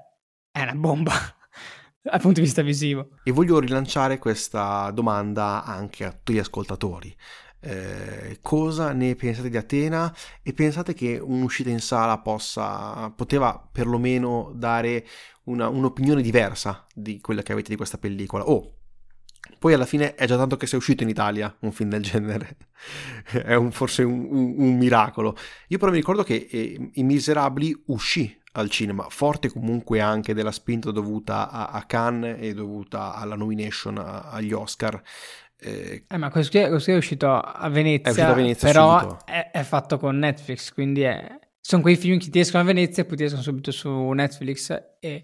è 0.50 0.62
una 0.62 0.74
bomba 0.74 1.12
dal 2.00 2.18
punto 2.18 2.40
di 2.40 2.46
vista 2.46 2.62
visivo. 2.62 3.18
E 3.22 3.32
voglio 3.32 3.58
rilanciare 3.58 4.16
questa 4.16 4.90
domanda 4.92 5.62
anche 5.62 6.06
a 6.06 6.12
tutti 6.12 6.32
gli 6.32 6.38
ascoltatori. 6.38 7.14
Eh, 7.60 8.38
cosa 8.42 8.92
ne 8.92 9.16
pensate 9.16 9.48
di 9.48 9.56
Atena 9.56 10.14
e 10.42 10.52
pensate 10.52 10.94
che 10.94 11.18
un'uscita 11.18 11.70
in 11.70 11.80
sala 11.80 12.18
possa, 12.18 13.10
poteva 13.10 13.68
perlomeno 13.72 14.52
dare 14.54 15.04
una, 15.44 15.68
un'opinione 15.68 16.22
diversa 16.22 16.86
di 16.94 17.20
quella 17.20 17.42
che 17.42 17.52
avete 17.52 17.70
di 17.70 17.76
questa 17.76 17.98
pellicola? 17.98 18.48
Oh, 18.48 18.76
poi 19.58 19.72
alla 19.72 19.86
fine 19.86 20.14
è 20.14 20.26
già 20.26 20.36
tanto 20.36 20.56
che 20.56 20.66
sia 20.66 20.78
uscito 20.78 21.02
in 21.02 21.08
Italia 21.08 21.54
un 21.60 21.72
film 21.72 21.90
del 21.90 22.02
genere, 22.02 22.56
è 23.32 23.54
un, 23.54 23.72
forse 23.72 24.02
un, 24.02 24.26
un, 24.30 24.54
un, 24.58 24.76
miracolo. 24.76 25.36
Io 25.68 25.78
però 25.78 25.90
mi 25.90 25.98
ricordo 25.98 26.22
che 26.22 26.48
eh, 26.50 26.90
I 26.94 27.02
Miserabili 27.02 27.82
uscì 27.86 28.38
al 28.52 28.70
cinema, 28.70 29.06
forte 29.08 29.50
comunque 29.50 30.00
anche 30.00 30.34
della 30.34 30.50
spinta 30.50 30.90
dovuta 30.90 31.50
a, 31.50 31.66
a 31.68 31.84
Cannes 31.84 32.38
e 32.40 32.54
dovuta 32.54 33.14
alla 33.14 33.36
nomination 33.36 33.98
a, 33.98 34.30
agli 34.30 34.52
Oscar. 34.52 35.00
Eh, 35.58 36.04
eh, 36.06 36.16
ma 36.18 36.30
questo, 36.30 36.58
questo, 36.68 36.90
è 36.90 36.96
uscito 36.96 37.32
a 37.32 37.68
Venezia, 37.70 38.08
è 38.08 38.10
uscito 38.10 38.28
a 38.28 38.34
Venezia 38.34 38.68
però 38.68 39.24
è, 39.24 39.50
è, 39.52 39.62
fatto 39.62 39.98
con 39.98 40.18
Netflix, 40.18 40.72
quindi 40.72 41.00
è, 41.02 41.38
sono 41.60 41.80
quei 41.80 41.96
film 41.96 42.18
che 42.18 42.28
ti 42.28 42.38
escono 42.38 42.62
a 42.62 42.66
Venezia 42.66 43.02
e 43.02 43.06
poi 43.06 43.16
ti 43.16 43.24
escono 43.24 43.42
subito 43.42 43.70
su 43.70 43.90
Netflix 43.90 44.70
e 45.00 45.22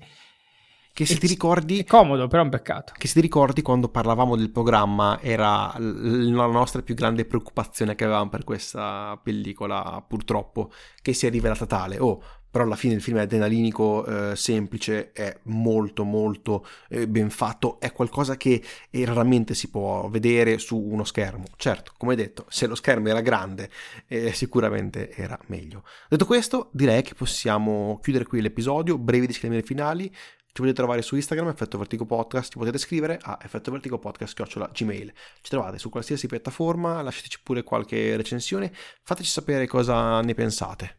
che 0.92 1.06
se 1.06 1.16
ti 1.16 1.26
ricordi... 1.26 1.78
È 1.78 1.84
comodo, 1.84 2.26
però 2.28 2.42
è 2.42 2.44
un 2.44 2.50
peccato. 2.50 2.92
Che 2.96 3.06
se 3.06 3.14
ti 3.14 3.20
ricordi 3.20 3.62
quando 3.62 3.88
parlavamo 3.88 4.36
del 4.36 4.50
programma 4.50 5.18
era 5.20 5.74
la 5.78 6.46
nostra 6.46 6.82
più 6.82 6.94
grande 6.94 7.24
preoccupazione 7.24 7.94
che 7.94 8.04
avevamo 8.04 8.28
per 8.28 8.44
questa 8.44 9.18
pellicola, 9.22 10.04
purtroppo, 10.06 10.70
che 11.00 11.12
si 11.14 11.26
è 11.26 11.30
rivelata 11.30 11.66
tale. 11.66 11.98
Oh, 11.98 12.22
però 12.52 12.64
alla 12.64 12.76
fine 12.76 12.92
il 12.92 13.00
film 13.00 13.16
è 13.16 13.22
adrenalinico, 13.22 14.04
eh, 14.04 14.36
semplice, 14.36 15.12
è 15.12 15.34
molto 15.44 16.04
molto 16.04 16.66
eh, 16.90 17.08
ben 17.08 17.30
fatto, 17.30 17.80
è 17.80 17.92
qualcosa 17.92 18.36
che 18.36 18.62
eh, 18.90 19.04
raramente 19.06 19.54
si 19.54 19.70
può 19.70 20.06
vedere 20.10 20.58
su 20.58 20.76
uno 20.78 21.04
schermo. 21.04 21.44
Certo, 21.56 21.92
come 21.96 22.14
detto, 22.14 22.44
se 22.50 22.66
lo 22.66 22.74
schermo 22.74 23.08
era 23.08 23.22
grande 23.22 23.70
eh, 24.06 24.34
sicuramente 24.34 25.10
era 25.12 25.38
meglio. 25.46 25.82
Detto 26.10 26.26
questo, 26.26 26.68
direi 26.74 27.00
che 27.00 27.14
possiamo 27.14 27.98
chiudere 28.02 28.26
qui 28.26 28.42
l'episodio, 28.42 28.98
brevi 28.98 29.26
disclaimer 29.26 29.64
finali, 29.64 30.14
ci 30.52 30.60
potete 30.60 30.74
trovare 30.74 31.00
su 31.00 31.16
Instagram, 31.16 31.48
Effetto 31.48 31.78
Vertigo 31.78 32.04
Podcast, 32.04 32.52
ci 32.52 32.58
potete 32.58 32.76
scrivere 32.76 33.18
a 33.22 33.38
effettovertigopodcast.gmail. 33.42 35.12
Ci 35.40 35.50
trovate 35.50 35.78
su 35.78 35.88
qualsiasi 35.88 36.26
piattaforma, 36.26 37.00
lasciateci 37.00 37.40
pure 37.42 37.62
qualche 37.62 38.16
recensione, 38.16 38.70
fateci 39.02 39.30
sapere 39.30 39.66
cosa 39.66 40.20
ne 40.20 40.34
pensate. 40.34 40.98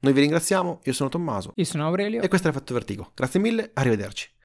Noi 0.00 0.14
vi 0.14 0.20
ringraziamo, 0.20 0.80
io 0.82 0.92
sono 0.94 1.10
Tommaso. 1.10 1.52
Io 1.56 1.64
sono 1.64 1.84
Aurelio. 1.84 2.22
E 2.22 2.28
questo 2.28 2.48
è 2.48 2.50
Effetto 2.50 2.72
Vertigo. 2.72 3.12
Grazie 3.14 3.38
mille, 3.38 3.70
arrivederci. 3.74 4.30